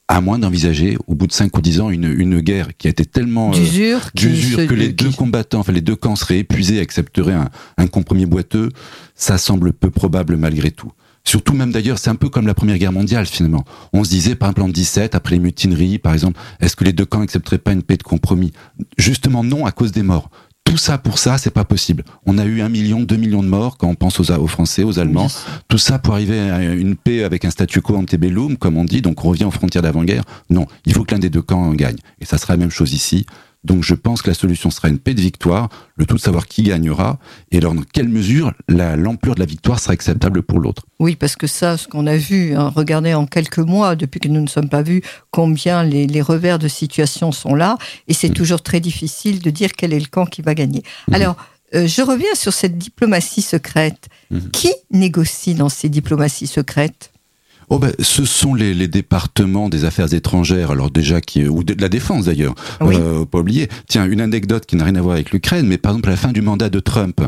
À 0.10 0.20
moins 0.20 0.38
d'envisager, 0.38 0.98
au 1.08 1.16
bout 1.16 1.28
de 1.28 1.32
5 1.32 1.58
ou 1.58 1.62
10 1.62 1.80
ans, 1.80 1.90
une, 1.90 2.06
une 2.06 2.42
guerre 2.42 2.76
qui 2.78 2.88
a 2.88 2.90
été 2.90 3.06
tellement 3.06 3.52
euh, 3.52 3.54
d'usure 4.14 4.68
que 4.68 4.74
les 4.74 4.90
deux 4.90 5.12
combattants, 5.12 5.60
enfin 5.60 5.72
les 5.72 5.82
deux 5.82 5.96
camps 5.96 6.18
seraient 6.18 6.40
épuisés 6.40 6.76
et 6.76 6.82
accepteraient 6.82 7.34
un, 7.34 7.50
un 7.78 7.88
compromis 7.88 8.26
boiteux, 8.26 8.70
ça 9.16 9.38
semble 9.38 9.72
peu 9.72 9.90
probable 9.90 10.36
malgré 10.36 10.72
tout. 10.72 10.92
Surtout 11.26 11.54
même 11.54 11.72
d'ailleurs, 11.72 12.00
c'est 12.00 12.10
un 12.10 12.16
peu 12.16 12.28
comme 12.28 12.48
la 12.48 12.54
Première 12.54 12.78
Guerre 12.78 12.92
mondiale 12.92 13.26
finalement. 13.26 13.64
On 13.94 14.04
se 14.04 14.10
disait 14.10 14.36
par 14.36 14.50
exemple 14.50 14.70
en 14.70 14.74
17, 14.74 15.16
après 15.16 15.36
les 15.36 15.40
mutineries 15.40 16.00
par 16.00 16.14
exemple, 16.14 16.40
est-ce 16.60 16.76
que 16.76 16.84
les 16.84 16.92
deux 16.92 17.06
camps 17.06 17.20
n'accepteraient 17.20 17.58
pas 17.58 17.72
une 17.72 17.84
paix 17.84 17.96
de 17.96 18.04
compromis? 18.04 18.52
Justement 18.98 19.44
non 19.44 19.66
à 19.66 19.72
cause 19.72 19.94
des 19.94 20.04
morts 20.04 20.30
tout 20.64 20.78
ça 20.78 20.98
pour 20.98 21.20
ça, 21.20 21.38
c'est 21.38 21.52
pas 21.52 21.66
possible. 21.66 22.04
On 22.26 22.38
a 22.38 22.46
eu 22.46 22.62
un 22.62 22.70
million, 22.70 23.02
deux 23.02 23.16
millions 23.16 23.44
de 23.44 23.48
morts 23.48 23.78
quand 23.78 23.88
on 23.88 23.96
pense 23.96 24.20
aux, 24.20 24.32
aux 24.32 24.48
Français, 24.48 24.84
aux 24.84 24.98
Allemands. 24.98 25.28
Tout 25.68 25.78
ça 25.78 26.00
pour 26.00 26.14
arriver 26.16 26.40
à 26.40 26.64
une 26.64 26.96
paix 26.96 27.24
avec 27.24 27.46
un 27.46 27.52
statu 27.52 27.82
quo 27.82 27.96
antebellum, 27.96 28.58
comme 28.58 28.78
on 28.78 28.86
dit, 28.86 29.02
donc 29.02 29.24
on 29.24 29.30
revient 29.30 29.44
aux 29.44 29.52
frontières 29.52 29.84
d'avant-guerre. 29.84 30.24
Non, 30.50 30.66
il 30.86 30.94
faut 30.94 31.04
que 31.04 31.14
l'un 31.14 31.20
des 31.20 31.30
deux 31.30 31.42
camps 31.42 31.74
gagne. 31.74 31.98
Et 32.20 32.26
ça 32.26 32.38
sera 32.38 32.54
la 32.54 32.58
même 32.58 32.72
chose 32.72 32.94
ici. 32.94 33.26
Donc 33.64 33.84
je 33.84 33.94
pense 33.94 34.22
que 34.22 34.30
la 34.30 34.34
solution 34.34 34.70
sera 34.70 34.90
une 34.90 35.00
paix 35.00 35.14
de 35.14 35.22
victoire, 35.22 35.70
le 35.96 36.06
tout 36.06 36.16
de 36.16 36.22
savoir 36.22 36.48
qui 36.48 36.64
gagnera, 36.64 37.18
et 37.52 37.58
alors 37.58 37.74
dans 37.74 37.84
quelle 37.84 38.10
mesure 38.10 38.52
l'ampleur 38.68 39.36
de 39.36 39.40
la 39.40 39.46
victoire 39.46 39.80
sera 39.80 39.94
acceptable 39.94 40.44
pour 40.44 40.60
l'autre. 40.60 40.84
Oui, 41.00 41.16
parce 41.16 41.36
que 41.36 41.48
ça, 41.48 41.78
ce 41.78 41.88
qu'on 41.88 42.06
a 42.08 42.18
vu, 42.18 42.56
hein, 42.56 42.72
regardez 42.76 43.14
en 43.14 43.26
quelques 43.26 43.60
mois, 43.60 43.96
depuis 43.96 44.20
que 44.20 44.28
nous 44.28 44.42
ne 44.42 44.48
sommes 44.48 44.70
pas 44.70 44.82
vus, 44.82 45.02
combien 45.32 45.84
les, 45.84 46.22
revers 46.22 46.60
de 46.60 46.68
situation 46.68 47.32
sont 47.32 47.56
là, 47.56 47.78
et 48.08 48.14
c'est 48.14 48.30
mm. 48.30 48.34
toujours 48.34 48.62
très 48.62 48.80
difficile 48.80 49.42
de 49.42 49.50
dire 49.50 49.72
quel 49.74 49.94
est 49.94 50.00
le 50.00 50.08
camp 50.08 50.26
qui 50.26 50.42
va 50.42 50.56
gagner. 50.56 50.84
Mm. 51.08 51.14
Alors, 51.14 51.36
euh, 51.76 51.88
je 51.88 52.02
reviens 52.02 52.36
sur 52.36 52.54
cette 52.54 52.78
diplomatie 52.78 53.42
secrète. 53.42 54.08
Mm. 54.30 54.40
Qui 54.52 54.74
négocie 54.92 55.56
dans 55.56 55.70
ces 55.70 55.90
diplomaties 55.90 56.48
secrètes? 56.48 57.13
Oh 57.76 57.80
ben, 57.80 57.92
ce 57.98 58.24
sont 58.24 58.54
les, 58.54 58.76
les, 58.76 58.88
départements 58.88 59.68
des 59.68 59.84
affaires 59.84 60.14
étrangères, 60.14 60.70
alors 60.70 60.92
déjà 60.92 61.22
qui 61.22 61.48
ou 61.48 61.64
de, 61.64 61.74
la 61.82 61.90
défense 61.90 62.26
d'ailleurs, 62.26 62.54
oui. 62.82 62.96
euh, 62.96 63.26
pas 63.26 63.40
oublier. 63.40 63.68
Tiens, 63.88 64.06
une 64.06 64.22
anecdote 64.22 64.68
qui 64.68 64.76
n'a 64.76 64.84
rien 64.84 64.94
à 64.94 65.02
voir 65.02 65.16
avec 65.16 65.32
l'Ukraine, 65.32 65.66
mais 65.66 65.80
par 65.80 65.94
exemple 65.94 66.10
à 66.10 66.12
la 66.12 66.18
fin 66.18 66.32
du 66.32 66.44
mandat 66.44 66.70
de 66.70 66.80
Trump, 66.80 67.20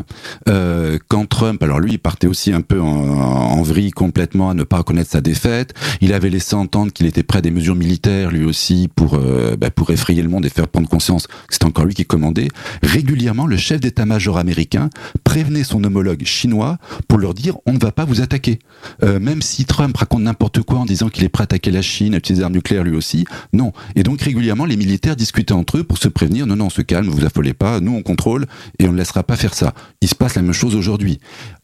euh, 0.48 1.00
quand 1.08 1.28
Trump, 1.28 1.60
alors 1.64 1.80
lui, 1.80 1.94
il 1.94 1.98
partait 1.98 2.28
aussi 2.28 2.52
un 2.52 2.60
peu 2.60 2.80
en, 2.80 2.86
en, 2.86 3.62
vrille 3.62 3.90
complètement 3.90 4.48
à 4.48 4.54
ne 4.54 4.62
pas 4.62 4.76
reconnaître 4.76 5.10
sa 5.10 5.20
défaite. 5.20 5.74
Il 6.00 6.12
avait 6.12 6.30
laissé 6.30 6.54
entendre 6.54 6.92
qu'il 6.92 7.06
était 7.06 7.24
prêt 7.24 7.38
à 7.38 7.42
des 7.42 7.50
mesures 7.50 7.74
militaires 7.74 8.30
lui 8.30 8.44
aussi 8.44 8.88
pour 8.94 9.14
euh, 9.14 9.56
ben, 9.56 9.72
pour 9.72 9.90
effrayer 9.90 10.22
le 10.22 10.28
monde 10.28 10.46
et 10.46 10.48
faire 10.48 10.68
prendre 10.68 10.88
conscience 10.88 11.26
que 11.26 11.32
c'est 11.50 11.64
encore 11.64 11.86
lui 11.86 11.94
qui 11.94 12.04
commandait. 12.04 12.50
Régulièrement, 12.84 13.48
le 13.48 13.56
chef 13.56 13.80
d'état-major 13.80 14.38
américain 14.38 14.90
prévenait 15.24 15.64
son 15.64 15.82
homologue 15.82 16.22
chinois 16.24 16.78
pour 17.08 17.18
leur 17.18 17.34
dire 17.34 17.56
on 17.66 17.72
ne 17.72 17.80
va 17.80 17.90
pas 17.90 18.04
vous 18.04 18.20
attaquer, 18.20 18.60
même 19.02 19.42
si 19.42 19.64
Trump 19.64 19.96
raconte 19.96 20.22
n'importe 20.36 20.60
quoi 20.60 20.80
en 20.80 20.84
disant 20.84 21.08
qu'il 21.08 21.24
est 21.24 21.30
prêt 21.30 21.42
à 21.42 21.44
attaquer 21.44 21.70
la 21.70 21.80
Chine, 21.80 22.12
à 22.12 22.18
utiliser 22.18 22.40
des 22.40 22.44
armes 22.44 22.52
nucléaires 22.52 22.84
lui 22.84 22.94
aussi. 22.94 23.24
Non. 23.54 23.72
Et 23.94 24.02
donc 24.02 24.20
régulièrement, 24.20 24.66
les 24.66 24.76
militaires 24.76 25.16
discutaient 25.16 25.54
entre 25.54 25.78
eux 25.78 25.82
pour 25.82 25.96
se 25.96 26.08
prévenir. 26.08 26.46
Non, 26.46 26.56
non, 26.56 26.66
on 26.66 26.70
se 26.70 26.82
calme, 26.82 27.08
vous 27.08 27.24
affolez 27.24 27.54
pas. 27.54 27.80
Nous, 27.80 27.92
on 27.92 28.02
contrôle 28.02 28.44
et 28.78 28.86
on 28.86 28.92
ne 28.92 28.98
laissera 28.98 29.22
pas 29.22 29.36
faire 29.36 29.54
ça. 29.54 29.72
Il 30.02 30.08
se 30.08 30.14
passe 30.14 30.34
la 30.34 30.42
même 30.42 30.52
chose 30.52 30.74
aujourd'hui. 30.74 31.20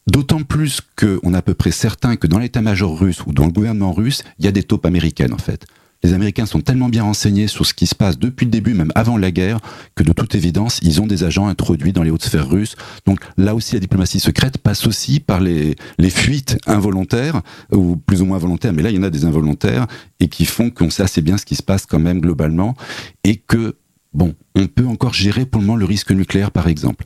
D'autant 0.06 0.42
plus 0.42 0.80
qu'on 0.96 1.34
est 1.34 1.36
à 1.36 1.42
peu 1.42 1.52
près 1.52 1.70
certain 1.70 2.16
que 2.16 2.26
dans 2.26 2.38
l'état-major 2.38 2.98
russe 2.98 3.26
ou 3.26 3.34
dans 3.34 3.44
le 3.44 3.52
gouvernement 3.52 3.92
russe, 3.92 4.22
il 4.38 4.46
y 4.46 4.48
a 4.48 4.52
des 4.52 4.62
taupes 4.62 4.86
américaines 4.86 5.34
en 5.34 5.38
fait. 5.38 5.66
Les 6.04 6.14
Américains 6.14 6.46
sont 6.46 6.60
tellement 6.60 6.88
bien 6.88 7.04
renseignés 7.04 7.46
sur 7.46 7.64
ce 7.64 7.74
qui 7.74 7.86
se 7.86 7.94
passe 7.94 8.18
depuis 8.18 8.44
le 8.44 8.50
début, 8.50 8.74
même 8.74 8.90
avant 8.96 9.16
la 9.16 9.30
guerre, 9.30 9.60
que 9.94 10.02
de 10.02 10.12
toute 10.12 10.34
évidence, 10.34 10.80
ils 10.82 11.00
ont 11.00 11.06
des 11.06 11.22
agents 11.22 11.46
introduits 11.46 11.92
dans 11.92 12.02
les 12.02 12.10
hautes 12.10 12.24
sphères 12.24 12.48
russes. 12.48 12.74
Donc 13.06 13.20
là 13.36 13.54
aussi, 13.54 13.74
la 13.74 13.80
diplomatie 13.80 14.18
secrète 14.18 14.58
passe 14.58 14.86
aussi 14.86 15.20
par 15.20 15.40
les, 15.40 15.76
fuites 16.10 16.58
involontaires, 16.66 17.42
ou 17.70 17.96
plus 17.96 18.20
ou 18.20 18.26
moins 18.26 18.38
volontaires, 18.38 18.72
mais 18.72 18.82
là, 18.82 18.90
il 18.90 18.96
y 18.96 18.98
en 18.98 19.04
a 19.04 19.10
des 19.10 19.24
involontaires, 19.24 19.86
et 20.18 20.28
qui 20.28 20.44
font 20.44 20.70
qu'on 20.70 20.90
sait 20.90 21.04
assez 21.04 21.22
bien 21.22 21.38
ce 21.38 21.46
qui 21.46 21.54
se 21.54 21.62
passe 21.62 21.86
quand 21.86 22.00
même 22.00 22.20
globalement, 22.20 22.74
et 23.22 23.36
que, 23.36 23.76
bon, 24.12 24.34
on 24.56 24.66
peut 24.66 24.86
encore 24.86 25.14
gérer 25.14 25.46
pour 25.46 25.60
le 25.60 25.66
moment 25.66 25.76
le 25.76 25.84
risque 25.84 26.10
nucléaire, 26.10 26.50
par 26.50 26.66
exemple. 26.66 27.04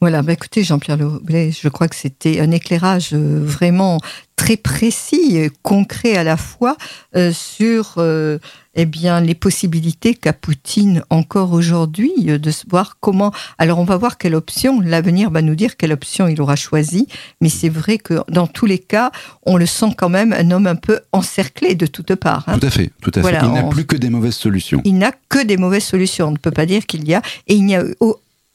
Voilà, 0.00 0.20
bah 0.20 0.34
écoutez 0.34 0.64
Jean-Pierre 0.64 0.98
je 0.98 1.68
crois 1.68 1.88
que 1.88 1.96
c'était 1.96 2.38
un 2.38 2.50
éclairage 2.50 3.14
euh, 3.14 3.40
vraiment 3.42 4.00
très 4.36 4.56
précis, 4.56 5.36
et 5.36 5.50
concret 5.62 6.16
à 6.16 6.24
la 6.24 6.36
fois 6.36 6.76
euh, 7.16 7.32
sur 7.32 7.94
euh, 7.98 8.38
eh 8.74 8.84
bien 8.84 9.20
les 9.20 9.34
possibilités 9.34 10.14
qu'a 10.14 10.32
Poutine 10.32 11.02
encore 11.08 11.52
aujourd'hui 11.52 12.12
de 12.24 12.50
voir 12.68 12.98
comment. 13.00 13.32
Alors 13.58 13.78
on 13.78 13.84
va 13.84 13.96
voir 13.96 14.18
quelle 14.18 14.34
option 14.34 14.80
l'avenir 14.80 15.30
va 15.30 15.40
nous 15.40 15.54
dire 15.54 15.76
quelle 15.76 15.92
option 15.92 16.26
il 16.28 16.40
aura 16.40 16.56
choisi, 16.56 17.06
mais 17.40 17.48
c'est 17.48 17.68
vrai 17.68 17.98
que 17.98 18.20
dans 18.28 18.46
tous 18.46 18.66
les 18.66 18.78
cas, 18.78 19.12
on 19.44 19.56
le 19.56 19.66
sent 19.66 19.94
quand 19.96 20.08
même 20.08 20.32
un 20.32 20.50
homme 20.50 20.66
un 20.66 20.76
peu 20.76 21.00
encerclé 21.12 21.74
de 21.74 21.86
toutes 21.86 22.14
parts. 22.16 22.44
Hein. 22.48 22.58
Tout 22.58 22.66
à 22.66 22.70
fait, 22.70 22.90
tout 23.00 23.12
à 23.14 23.22
fait. 23.22 23.38
Il 23.42 23.52
n'a 23.52 23.62
plus 23.64 23.86
que 23.86 23.96
des 23.96 24.10
mauvaises 24.10 24.34
solutions. 24.34 24.80
Il 24.84 24.98
n'a 24.98 25.12
que 25.28 25.44
des 25.44 25.56
mauvaises 25.56 25.84
solutions. 25.84 26.28
On 26.28 26.32
ne 26.32 26.38
peut 26.38 26.50
pas 26.50 26.66
dire 26.66 26.86
qu'il 26.86 27.08
y 27.08 27.14
a 27.14 27.22
et 27.46 27.54
il 27.54 27.64
n'y 27.64 27.76
a 27.76 27.84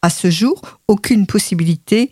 à 0.01 0.09
ce 0.09 0.29
jour 0.29 0.61
aucune 0.87 1.25
possibilité 1.25 2.11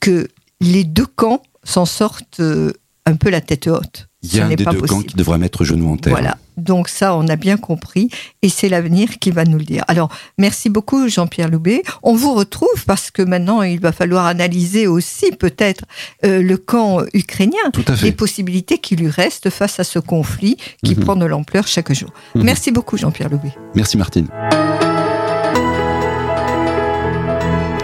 que 0.00 0.28
les 0.60 0.84
deux 0.84 1.06
camps 1.06 1.42
s'en 1.64 1.84
sortent 1.84 2.40
euh, 2.40 2.72
un 3.06 3.14
peu 3.14 3.30
la 3.30 3.40
tête 3.40 3.68
haute. 3.68 4.08
Il 4.22 4.36
y 4.36 4.40
a 4.40 4.46
un 4.46 4.48
des 4.48 4.56
deux 4.56 4.80
camps 4.82 5.02
qui 5.02 5.14
devrait 5.14 5.38
mettre 5.38 5.64
genou 5.64 5.92
en 5.92 5.96
terre. 5.96 6.12
Voilà. 6.12 6.36
Donc 6.56 6.88
ça, 6.88 7.14
on 7.14 7.28
a 7.28 7.36
bien 7.36 7.56
compris, 7.56 8.08
et 8.42 8.48
c'est 8.48 8.68
l'avenir 8.68 9.18
qui 9.20 9.30
va 9.30 9.44
nous 9.44 9.58
le 9.58 9.64
dire. 9.64 9.84
Alors, 9.88 10.10
merci 10.38 10.68
beaucoup, 10.68 11.08
Jean-Pierre 11.08 11.48
Loubet. 11.48 11.82
On 12.02 12.14
vous 12.14 12.34
retrouve 12.34 12.84
parce 12.86 13.10
que 13.10 13.22
maintenant, 13.22 13.62
il 13.62 13.78
va 13.78 13.92
falloir 13.92 14.26
analyser 14.26 14.86
aussi 14.86 15.30
peut-être 15.32 15.84
euh, 16.24 16.42
le 16.42 16.56
camp 16.56 17.02
ukrainien, 17.12 17.70
les 18.02 18.12
possibilités 18.12 18.78
qui 18.78 18.96
lui 18.96 19.08
restent 19.08 19.50
face 19.50 19.78
à 19.78 19.84
ce 19.84 19.98
conflit 19.98 20.56
qui 20.82 20.96
mhm. 20.96 21.04
prend 21.04 21.16
de 21.16 21.26
l'ampleur 21.26 21.66
chaque 21.68 21.92
jour. 21.92 22.10
Mhm. 22.34 22.42
Merci 22.42 22.72
beaucoup, 22.72 22.96
Jean-Pierre 22.96 23.28
Loubet. 23.28 23.52
Merci, 23.74 23.96
Martine. 23.96 24.26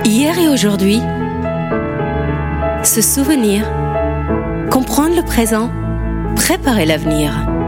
Hier 0.04 0.36
et 0.38 0.48
aujourd'hui, 0.48 1.00
se 2.84 3.00
souvenir, 3.00 3.64
comprendre 4.72 5.14
le 5.14 5.22
présent, 5.22 5.70
préparer 6.34 6.86
l'avenir. 6.86 7.61